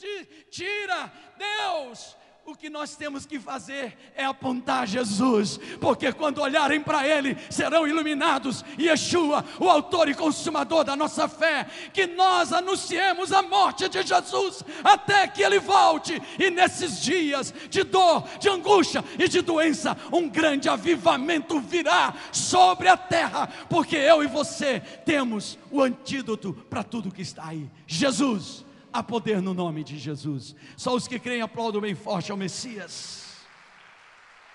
tira, 0.50 1.12
Deus, 1.36 2.16
o 2.46 2.54
que 2.56 2.70
nós 2.70 2.96
temos 2.96 3.26
que 3.26 3.38
fazer 3.38 3.96
é 4.14 4.24
apontar 4.24 4.86
Jesus, 4.86 5.58
porque 5.80 6.12
quando 6.12 6.40
olharem 6.40 6.80
para 6.80 7.06
Ele, 7.06 7.36
serão 7.48 7.86
iluminados. 7.86 8.64
Yeshua, 8.78 9.44
o 9.58 9.68
autor 9.68 10.08
e 10.08 10.14
consumador 10.14 10.82
da 10.82 10.96
nossa 10.96 11.28
fé, 11.28 11.66
que 11.92 12.06
nós 12.06 12.52
anunciemos 12.52 13.32
a 13.32 13.42
morte 13.42 13.88
de 13.88 14.02
Jesus 14.02 14.64
até 14.82 15.28
que 15.28 15.42
Ele 15.42 15.60
volte, 15.60 16.20
e 16.38 16.50
nesses 16.50 17.00
dias 17.00 17.54
de 17.68 17.84
dor, 17.84 18.24
de 18.38 18.48
angústia 18.48 19.04
e 19.18 19.28
de 19.28 19.42
doença, 19.42 19.96
um 20.12 20.28
grande 20.28 20.68
avivamento 20.68 21.60
virá 21.60 22.14
sobre 22.32 22.88
a 22.88 22.96
terra, 22.96 23.48
porque 23.68 23.96
eu 23.96 24.24
e 24.24 24.26
você 24.26 24.80
temos 25.04 25.58
o 25.70 25.80
antídoto 25.80 26.52
para 26.68 26.82
tudo 26.82 27.12
que 27.12 27.22
está 27.22 27.46
aí: 27.48 27.70
Jesus 27.86 28.64
Há 28.92 29.02
poder 29.02 29.40
no 29.40 29.54
nome 29.54 29.84
de 29.84 29.98
Jesus. 29.98 30.54
Só 30.76 30.94
os 30.94 31.06
que 31.06 31.18
creem 31.18 31.42
aplaudam 31.42 31.80
bem 31.80 31.94
forte 31.94 32.32
ao 32.32 32.36
Messias. 32.36 33.36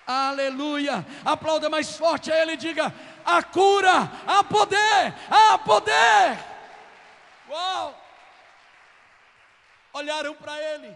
Aleluia. 0.05 1.05
Aplauda 1.23 1.69
mais 1.69 1.97
forte 1.97 2.31
a 2.31 2.41
Ele 2.41 2.57
diga: 2.57 2.93
a 3.25 3.41
cura, 3.41 4.11
há 4.27 4.43
poder, 4.43 5.13
há 5.29 5.57
poder. 5.57 6.37
Uau! 7.49 8.01
Olharam 9.93 10.35
para 10.35 10.59
Ele. 10.61 10.95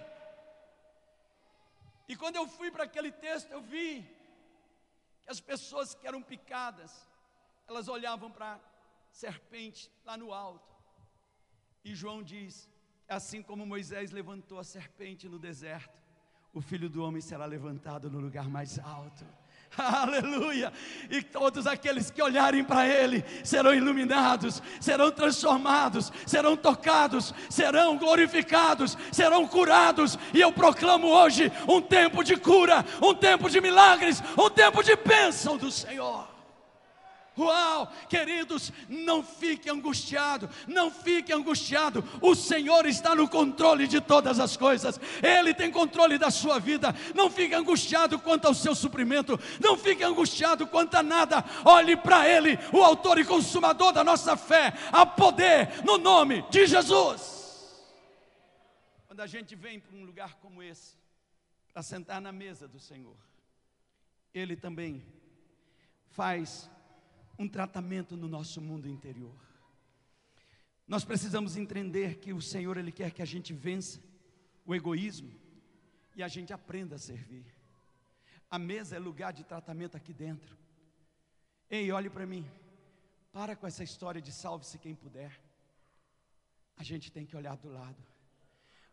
E 2.08 2.15
quando 2.15 2.36
eu 2.36 2.47
fui 2.47 2.69
para 2.69 2.84
aquele 2.84 3.12
texto, 3.12 3.52
eu 3.52 3.62
vi 3.62 4.02
que 5.23 5.32
as 5.32 5.39
pessoas 5.39 5.93
que 5.93 6.08
eram 6.08 6.21
picadas, 6.21 7.08
elas 7.67 7.88
olhavam 7.88 8.30
para 8.30 8.56
a 8.56 8.60
serpente 9.12 9.91
lá 10.04 10.17
no 10.17 10.34
alto. 10.34 10.75
E 11.84 11.95
João 11.95 12.21
diz: 12.21 12.69
Assim 13.09 13.41
como 13.41 13.65
Moisés 13.65 14.11
levantou 14.11 14.59
a 14.59 14.63
serpente 14.63 15.27
no 15.27 15.39
deserto, 15.39 15.97
o 16.53 16.61
filho 16.61 16.87
do 16.87 17.03
homem 17.03 17.19
será 17.19 17.45
levantado 17.45 18.07
no 18.09 18.19
lugar 18.19 18.47
mais 18.47 18.77
alto. 18.77 19.25
Aleluia! 19.75 20.71
E 21.09 21.21
todos 21.23 21.65
aqueles 21.65 22.11
que 22.11 22.21
olharem 22.21 22.63
para 22.63 22.87
Ele 22.87 23.25
serão 23.43 23.73
iluminados, 23.73 24.61
serão 24.79 25.11
transformados, 25.11 26.13
serão 26.27 26.55
tocados, 26.55 27.33
serão 27.49 27.97
glorificados, 27.97 28.95
serão 29.11 29.47
curados. 29.47 30.15
E 30.31 30.39
eu 30.39 30.51
proclamo 30.51 31.07
hoje 31.07 31.51
um 31.67 31.81
tempo 31.81 32.23
de 32.23 32.37
cura, 32.37 32.85
um 33.01 33.15
tempo 33.15 33.49
de 33.49 33.59
milagres, 33.59 34.21
um 34.37 34.51
tempo 34.51 34.83
de 34.83 34.95
bênção 34.95 35.57
do 35.57 35.71
Senhor. 35.71 36.28
Uau, 37.39 37.89
queridos, 38.10 38.73
não 38.89 39.23
fique 39.23 39.69
angustiado, 39.69 40.49
não 40.67 40.91
fique 40.91 41.32
angustiado. 41.32 42.04
O 42.21 42.36
Senhor 42.36 42.86
está 42.86 43.15
no 43.15 43.30
controle 43.30 43.88
de 43.88 44.02
todas 44.02 44.41
as 44.41 44.58
coisas. 44.58 44.99
Ele 45.23 45.54
tem 45.54 45.71
controle 45.71 46.17
da 46.17 46.30
sua 46.30 46.60
vida. 46.60 46.93
Não 47.15 47.30
fique 47.30 47.56
angustiado 47.56 48.19
quanto 48.19 48.45
ao 48.45 48.54
seu 48.54 48.75
suprimento, 48.75 49.39
não 49.62 49.78
fique 49.78 50.04
angustiado 50.04 50.67
quanto 50.67 50.95
a 50.95 51.04
nada. 51.04 51.45
Olhe 51.63 51.95
para 51.95 52.28
ele, 52.28 52.60
o 52.73 52.84
autor 52.84 53.17
e 53.17 53.23
consumador 53.23 53.93
da 53.93 54.04
nossa 54.04 54.36
fé. 54.36 54.73
Há 54.91 55.06
poder 55.06 55.84
no 55.86 55.97
nome 55.97 56.43
de 56.49 56.67
Jesus. 56.67 57.39
Quando 59.08 59.21
a 59.21 59.28
gente 59.28 59.56
vem 59.56 59.80
para 59.80 59.95
um 59.95 60.04
lugar 60.04 60.36
como 60.41 60.62
esse, 60.62 60.97
para 61.71 61.82
sentar 61.82 62.19
na 62.19 62.34
mesa 62.34 62.67
do 62.67 62.80
Senhor, 62.80 63.15
ele 64.34 64.58
também 64.58 65.06
faz 66.10 66.69
um 67.39 67.47
tratamento 67.47 68.17
no 68.17 68.28
nosso 68.28 68.60
mundo 68.60 68.89
interior. 68.89 69.34
Nós 70.86 71.06
precisamos 71.06 71.56
entender 71.56 72.15
que 72.15 72.34
o 72.34 72.41
Senhor 72.41 72.75
ele 72.75 72.91
quer 72.91 73.12
que 73.12 73.21
a 73.21 73.25
gente 73.25 73.54
vença 73.54 74.02
o 74.65 74.75
egoísmo 74.75 75.32
e 76.15 76.21
a 76.21 76.28
gente 76.28 76.52
aprenda 76.52 76.95
a 76.95 76.99
servir. 76.99 77.45
A 78.52 78.60
mesa 78.60 78.97
é 78.97 78.99
lugar 78.99 79.32
de 79.32 79.45
tratamento 79.45 79.95
aqui 79.95 80.12
dentro. 80.12 80.58
Ei, 81.69 81.91
olhe 81.91 82.10
para 82.10 82.25
mim. 82.25 82.45
Para 83.32 83.56
com 83.56 83.65
essa 83.65 83.84
história 83.84 84.21
de 84.21 84.32
salve-se 84.32 84.78
quem 84.78 84.93
puder. 84.93 85.39
a 86.75 86.84
gente 86.84 87.12
tem 87.12 87.25
que 87.25 87.36
olhar 87.36 87.58
do 87.58 87.69
lado. 87.69 88.02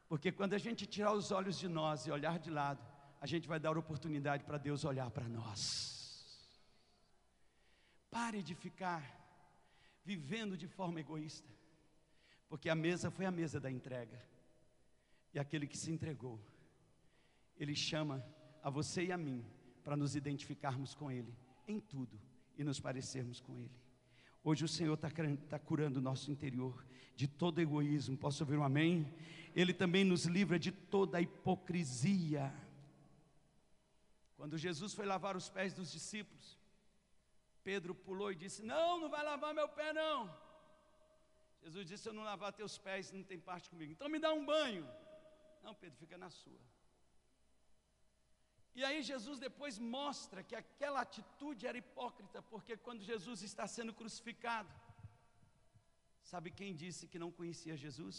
Porque 0.09 0.31
quando 0.33 0.55
a 0.55 0.59
gente 0.59 0.87
tirar 0.87 1.13
os 1.13 1.31
olhos 1.31 1.57
de 1.59 1.69
nós 1.69 2.07
e 2.07 2.11
olhar 2.11 2.39
de 2.39 2.51
lado, 2.51 2.85
a 3.21 3.27
gente 3.27 3.47
vai 3.49 3.59
dar 3.59 3.79
oportunidade 3.79 4.45
para 4.45 4.59
Deus 4.59 4.85
olhar 4.85 5.09
para 5.11 5.29
nós. 5.29 5.96
Pare 8.11 8.43
de 8.43 8.55
ficar 8.55 9.03
vivendo 10.05 10.57
de 10.57 10.67
forma 10.67 11.01
egoísta, 11.01 11.49
porque 12.49 12.69
a 12.69 12.75
mesa 12.75 13.11
foi 13.11 13.27
a 13.27 13.31
mesa 13.31 13.59
da 13.59 13.71
entrega, 13.71 14.23
e 15.35 15.39
aquele 15.39 15.67
que 15.67 15.77
se 15.77 15.91
entregou, 15.91 16.41
ele 17.59 17.75
chama 17.75 18.25
a 18.63 18.71
você 18.71 19.07
e 19.07 19.13
a 19.13 19.17
mim 19.17 19.45
para 19.83 19.97
nos 19.97 20.17
identificarmos 20.17 20.95
com 20.95 21.11
Ele 21.11 21.33
em 21.69 21.79
tudo 21.79 22.21
e 22.59 22.65
nos 22.65 22.81
parecermos 22.81 23.41
com 23.41 23.57
Ele. 23.57 23.71
Hoje 24.43 24.65
o 24.65 24.69
Senhor 24.69 24.95
está 24.95 25.09
tá 25.49 25.59
curando 25.59 25.99
o 25.99 26.03
nosso 26.03 26.31
interior 26.31 26.85
de 27.15 27.27
todo 27.29 27.61
egoísmo. 27.61 28.17
Posso 28.17 28.43
ouvir 28.43 28.57
um 28.57 28.65
amém? 28.65 29.13
Ele 29.55 29.73
também 29.73 30.05
nos 30.05 30.25
livra 30.25 30.59
de 30.59 30.71
toda 30.71 31.21
hipocrisia. 31.21 32.53
Quando 34.37 34.59
Jesus 34.59 34.93
foi 34.93 35.07
lavar 35.07 35.37
os 35.37 35.49
pés 35.49 35.73
dos 35.73 35.91
discípulos, 35.91 36.56
Pedro 37.69 37.93
pulou 38.07 38.31
e 38.33 38.41
disse: 38.43 38.61
Não, 38.73 38.91
não 39.03 39.09
vai 39.15 39.23
lavar 39.31 39.53
meu 39.61 39.69
pé, 39.79 39.89
não. 40.03 40.19
Jesus 41.63 41.85
disse: 41.89 42.03
Se 42.05 42.09
eu 42.11 42.17
não 42.19 42.29
lavar 42.31 42.53
teus 42.61 42.75
pés, 42.87 43.11
não 43.17 43.25
tem 43.31 43.41
parte 43.51 43.69
comigo. 43.73 43.93
Então 43.95 44.09
me 44.15 44.21
dá 44.25 44.31
um 44.39 44.45
banho. 44.55 44.85
Não, 45.65 45.75
Pedro, 45.83 45.99
fica 46.05 46.17
na 46.25 46.31
sua. 46.41 46.61
E 48.79 48.83
aí 48.89 48.99
Jesus 49.11 49.37
depois 49.47 49.75
mostra 49.97 50.45
que 50.49 50.57
aquela 50.63 51.01
atitude 51.07 51.67
era 51.71 51.79
hipócrita, 51.83 52.41
porque 52.53 52.75
quando 52.87 53.09
Jesus 53.11 53.43
está 53.51 53.67
sendo 53.77 53.93
crucificado, 54.01 54.73
sabe 56.33 56.51
quem 56.59 56.77
disse 56.85 57.09
que 57.13 57.23
não 57.25 57.31
conhecia 57.39 57.83
Jesus? 57.85 58.17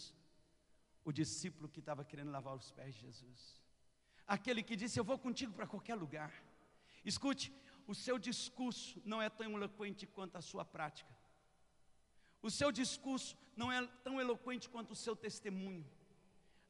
O 1.08 1.12
discípulo 1.20 1.70
que 1.74 1.82
estava 1.84 2.04
querendo 2.10 2.34
lavar 2.36 2.54
os 2.60 2.70
pés 2.78 2.92
de 2.96 3.02
Jesus. 3.08 3.40
Aquele 4.36 4.62
que 4.68 4.80
disse: 4.82 4.98
Eu 5.00 5.08
vou 5.10 5.18
contigo 5.26 5.54
para 5.58 5.70
qualquer 5.74 5.96
lugar. 6.04 6.32
Escute, 7.12 7.46
o 7.88 7.94
seu 7.94 8.18
discurso 8.18 9.00
não 9.02 9.20
é 9.20 9.30
tão 9.30 9.50
eloquente 9.56 10.06
quanto 10.06 10.36
a 10.36 10.42
sua 10.42 10.62
prática. 10.62 11.10
O 12.42 12.50
seu 12.50 12.70
discurso 12.70 13.34
não 13.56 13.72
é 13.72 13.84
tão 14.04 14.20
eloquente 14.20 14.68
quanto 14.68 14.90
o 14.90 14.96
seu 14.96 15.16
testemunho. 15.16 15.86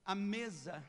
A 0.04 0.14
mesa 0.14 0.83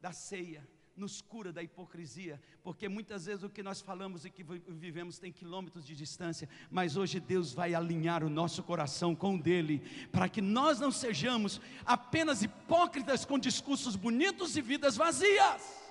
da 0.00 0.10
ceia 0.10 0.66
nos 0.96 1.20
cura 1.20 1.52
da 1.52 1.62
hipocrisia, 1.62 2.40
porque 2.62 2.88
muitas 2.88 3.26
vezes 3.26 3.44
o 3.44 3.50
que 3.50 3.62
nós 3.62 3.82
falamos 3.82 4.24
e 4.24 4.30
que 4.30 4.42
vivemos 4.42 5.18
tem 5.18 5.30
quilômetros 5.30 5.84
de 5.84 5.94
distância, 5.94 6.48
mas 6.70 6.96
hoje 6.96 7.20
Deus 7.20 7.52
vai 7.52 7.74
alinhar 7.74 8.24
o 8.24 8.30
nosso 8.30 8.62
coração 8.62 9.14
com 9.14 9.34
o 9.34 9.42
dele, 9.42 9.82
para 10.10 10.30
que 10.30 10.40
nós 10.40 10.80
não 10.80 10.90
sejamos 10.90 11.60
apenas 11.84 12.42
hipócritas 12.42 13.24
com 13.26 13.38
discursos 13.38 13.96
bonitos 13.96 14.56
e 14.56 14.62
vidas 14.62 14.96
vazias. 14.96 15.83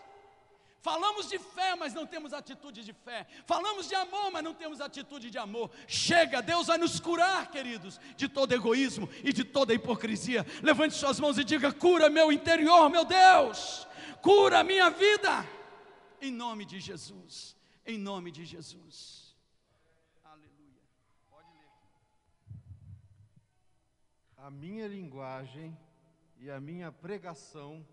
Falamos 0.88 1.30
de 1.30 1.40
fé, 1.40 1.76
mas 1.76 1.94
não 1.94 2.06
temos 2.06 2.32
atitude 2.34 2.84
de 2.84 2.94
fé. 2.94 3.26
Falamos 3.48 3.88
de 3.88 3.96
amor, 3.96 4.30
mas 4.32 4.44
não 4.44 4.54
temos 4.54 4.80
atitude 4.80 5.32
de 5.32 5.40
amor. 5.40 5.72
Chega, 5.88 6.42
Deus 6.42 6.68
vai 6.68 6.78
nos 6.78 7.00
curar, 7.00 7.50
queridos, 7.50 8.00
de 8.16 8.28
todo 8.28 8.54
egoísmo 8.54 9.10
e 9.24 9.34
de 9.34 9.44
toda 9.44 9.74
hipocrisia. 9.74 10.46
Levante 10.62 10.94
suas 10.94 11.20
mãos 11.20 11.40
e 11.40 11.44
diga: 11.44 11.72
cura 11.72 12.10
meu 12.10 12.32
interior, 12.32 12.90
meu 12.90 13.06
Deus 13.06 13.88
cura 14.24 14.60
a 14.60 14.64
minha 14.64 14.90
vida, 14.90 15.46
em 16.22 16.32
nome 16.32 16.64
de 16.64 16.80
Jesus, 16.80 17.58
em 17.86 17.98
nome 17.98 18.32
de 18.32 18.46
Jesus. 18.46 19.36
Aleluia. 20.24 20.82
Pode 21.30 21.50
ler. 21.50 21.68
A 24.38 24.50
minha 24.50 24.88
linguagem 24.88 25.78
e 26.40 26.50
a 26.50 26.58
minha 26.58 26.90
pregação 26.90 27.86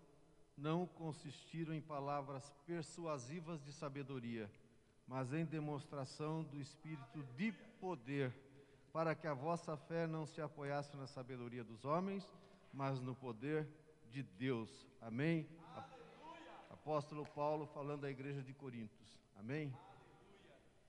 não 0.57 0.85
consistiram 0.85 1.73
em 1.73 1.81
palavras 1.81 2.51
persuasivas 2.65 3.63
de 3.63 3.71
sabedoria, 3.71 4.49
mas 5.07 5.33
em 5.33 5.45
demonstração 5.45 6.43
do 6.43 6.59
Espírito 6.59 7.23
de 7.35 7.51
poder, 7.79 8.33
para 8.93 9.15
que 9.15 9.27
a 9.27 9.33
vossa 9.33 9.75
fé 9.75 10.05
não 10.05 10.25
se 10.25 10.41
apoiasse 10.41 10.95
na 10.97 11.07
sabedoria 11.07 11.63
dos 11.63 11.85
homens, 11.85 12.29
mas 12.73 12.99
no 12.99 13.15
poder 13.15 13.67
de 14.11 14.23
Deus. 14.23 14.69
Amém? 15.01 15.47
apóstolo 16.81 17.27
Paulo 17.27 17.67
falando 17.67 18.05
à 18.05 18.09
igreja 18.09 18.41
de 18.41 18.53
Corintos. 18.53 19.07
Amém? 19.37 19.71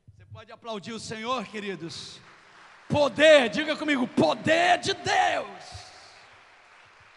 Você 0.08 0.24
pode 0.24 0.50
aplaudir 0.50 0.92
o 0.92 0.98
Senhor, 0.98 1.44
queridos. 1.46 2.18
Poder, 2.88 3.50
diga 3.50 3.76
comigo, 3.76 4.08
poder 4.08 4.78
de 4.78 4.94
Deus. 4.94 5.91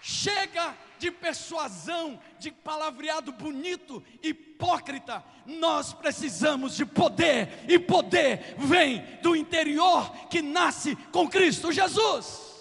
Chega 0.07 0.77
de 0.99 1.09
persuasão, 1.09 2.21
de 2.37 2.51
palavreado 2.51 3.31
bonito, 3.31 4.03
hipócrita. 4.21 5.25
Nós 5.47 5.93
precisamos 5.93 6.75
de 6.75 6.85
poder, 6.85 7.67
e 7.67 7.79
poder 7.79 8.55
vem 8.55 9.01
do 9.23 9.35
interior 9.35 10.27
que 10.27 10.43
nasce 10.43 10.95
com 11.11 11.27
Cristo 11.27 11.71
Jesus. 11.71 12.53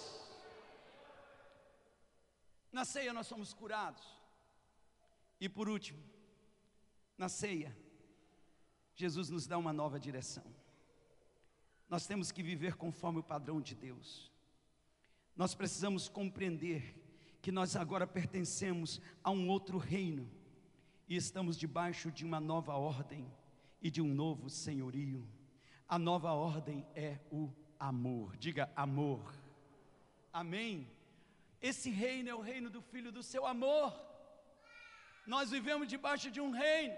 Na 2.72 2.86
ceia 2.86 3.12
nós 3.12 3.26
somos 3.26 3.52
curados. 3.52 4.02
E 5.38 5.46
por 5.46 5.68
último, 5.68 6.02
na 7.18 7.28
ceia, 7.28 7.76
Jesus 8.94 9.28
nos 9.28 9.46
dá 9.46 9.58
uma 9.58 9.70
nova 9.70 10.00
direção. 10.00 10.46
Nós 11.90 12.06
temos 12.06 12.32
que 12.32 12.42
viver 12.42 12.74
conforme 12.76 13.18
o 13.18 13.22
padrão 13.22 13.60
de 13.60 13.74
Deus. 13.74 14.32
Nós 15.36 15.54
precisamos 15.54 16.08
compreender 16.08 17.03
que 17.44 17.52
nós 17.52 17.76
agora 17.76 18.06
pertencemos 18.06 19.02
a 19.22 19.30
um 19.30 19.50
outro 19.50 19.76
reino 19.76 20.30
e 21.06 21.14
estamos 21.14 21.58
debaixo 21.58 22.10
de 22.10 22.24
uma 22.24 22.40
nova 22.40 22.74
ordem 22.74 23.30
e 23.82 23.90
de 23.90 24.00
um 24.00 24.08
novo 24.08 24.48
senhorio. 24.48 25.28
A 25.86 25.98
nova 25.98 26.32
ordem 26.32 26.86
é 26.94 27.18
o 27.30 27.52
amor. 27.78 28.34
Diga 28.38 28.72
amor. 28.74 29.34
Amém. 30.32 30.90
Esse 31.60 31.90
reino 31.90 32.30
é 32.30 32.34
o 32.34 32.40
reino 32.40 32.70
do 32.70 32.80
filho 32.80 33.12
do 33.12 33.22
seu 33.22 33.44
amor. 33.44 33.94
Nós 35.26 35.50
vivemos 35.50 35.86
debaixo 35.86 36.30
de 36.30 36.40
um 36.40 36.50
reino, 36.50 36.96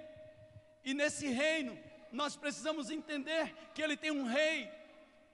e 0.84 0.94
nesse 0.94 1.26
reino 1.26 1.76
nós 2.12 2.36
precisamos 2.36 2.88
entender 2.88 3.52
que 3.74 3.82
Ele 3.82 3.96
tem 3.96 4.12
um 4.12 4.26
rei, 4.26 4.70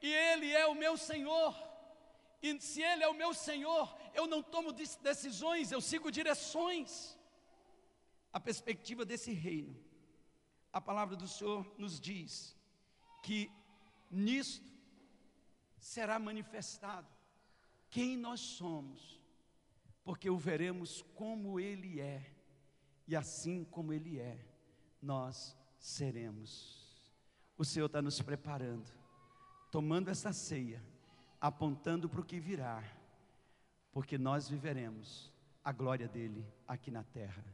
e 0.01 0.11
Ele 0.11 0.51
é 0.51 0.67
o 0.67 0.75
meu 0.75 0.97
Senhor. 0.97 1.55
E 2.43 2.59
se 2.63 2.81
Ele 2.81 3.05
é 3.05 3.09
o 3.09 3.15
meu 3.15 3.35
Senhor, 3.35 3.95
eu 4.15 4.27
não 4.27 4.43
tomo 4.43 4.73
decisões, 4.73 5.73
eu 5.73 5.81
sigo 5.81 6.11
direções. 6.11 7.19
A 8.33 8.41
perspectiva 8.41 9.05
desse 9.05 9.33
reino, 9.33 9.77
a 10.73 10.81
palavra 10.81 11.15
do 11.17 11.29
Senhor 11.29 11.71
nos 11.77 12.01
diz 12.01 12.57
que 13.23 13.51
nisto 14.11 14.73
será 15.79 16.19
manifestado 16.19 17.09
quem 17.91 18.17
nós 18.17 18.41
somos, 18.41 19.21
porque 20.03 20.31
o 20.31 20.39
veremos 20.39 21.03
como 21.15 21.61
Ele 21.61 22.01
é 22.01 22.35
e 23.07 23.15
assim 23.15 23.65
como 23.65 23.93
Ele 23.93 24.19
é, 24.19 24.39
nós 25.01 25.55
seremos. 25.79 26.81
O 27.59 27.65
Senhor 27.65 27.87
está 27.87 28.01
nos 28.01 28.21
preparando, 28.23 28.91
tomando 29.71 30.09
essa 30.09 30.33
ceia, 30.33 30.83
apontando 31.39 32.09
para 32.09 32.21
o 32.21 32.25
que 32.25 32.41
virá, 32.41 32.83
porque 33.93 34.17
nós 34.19 34.49
viveremos 34.49 35.31
a 35.63 35.71
glória 35.71 36.09
dele 36.09 36.45
aqui 36.67 36.91
na 36.91 37.05
terra. 37.05 37.45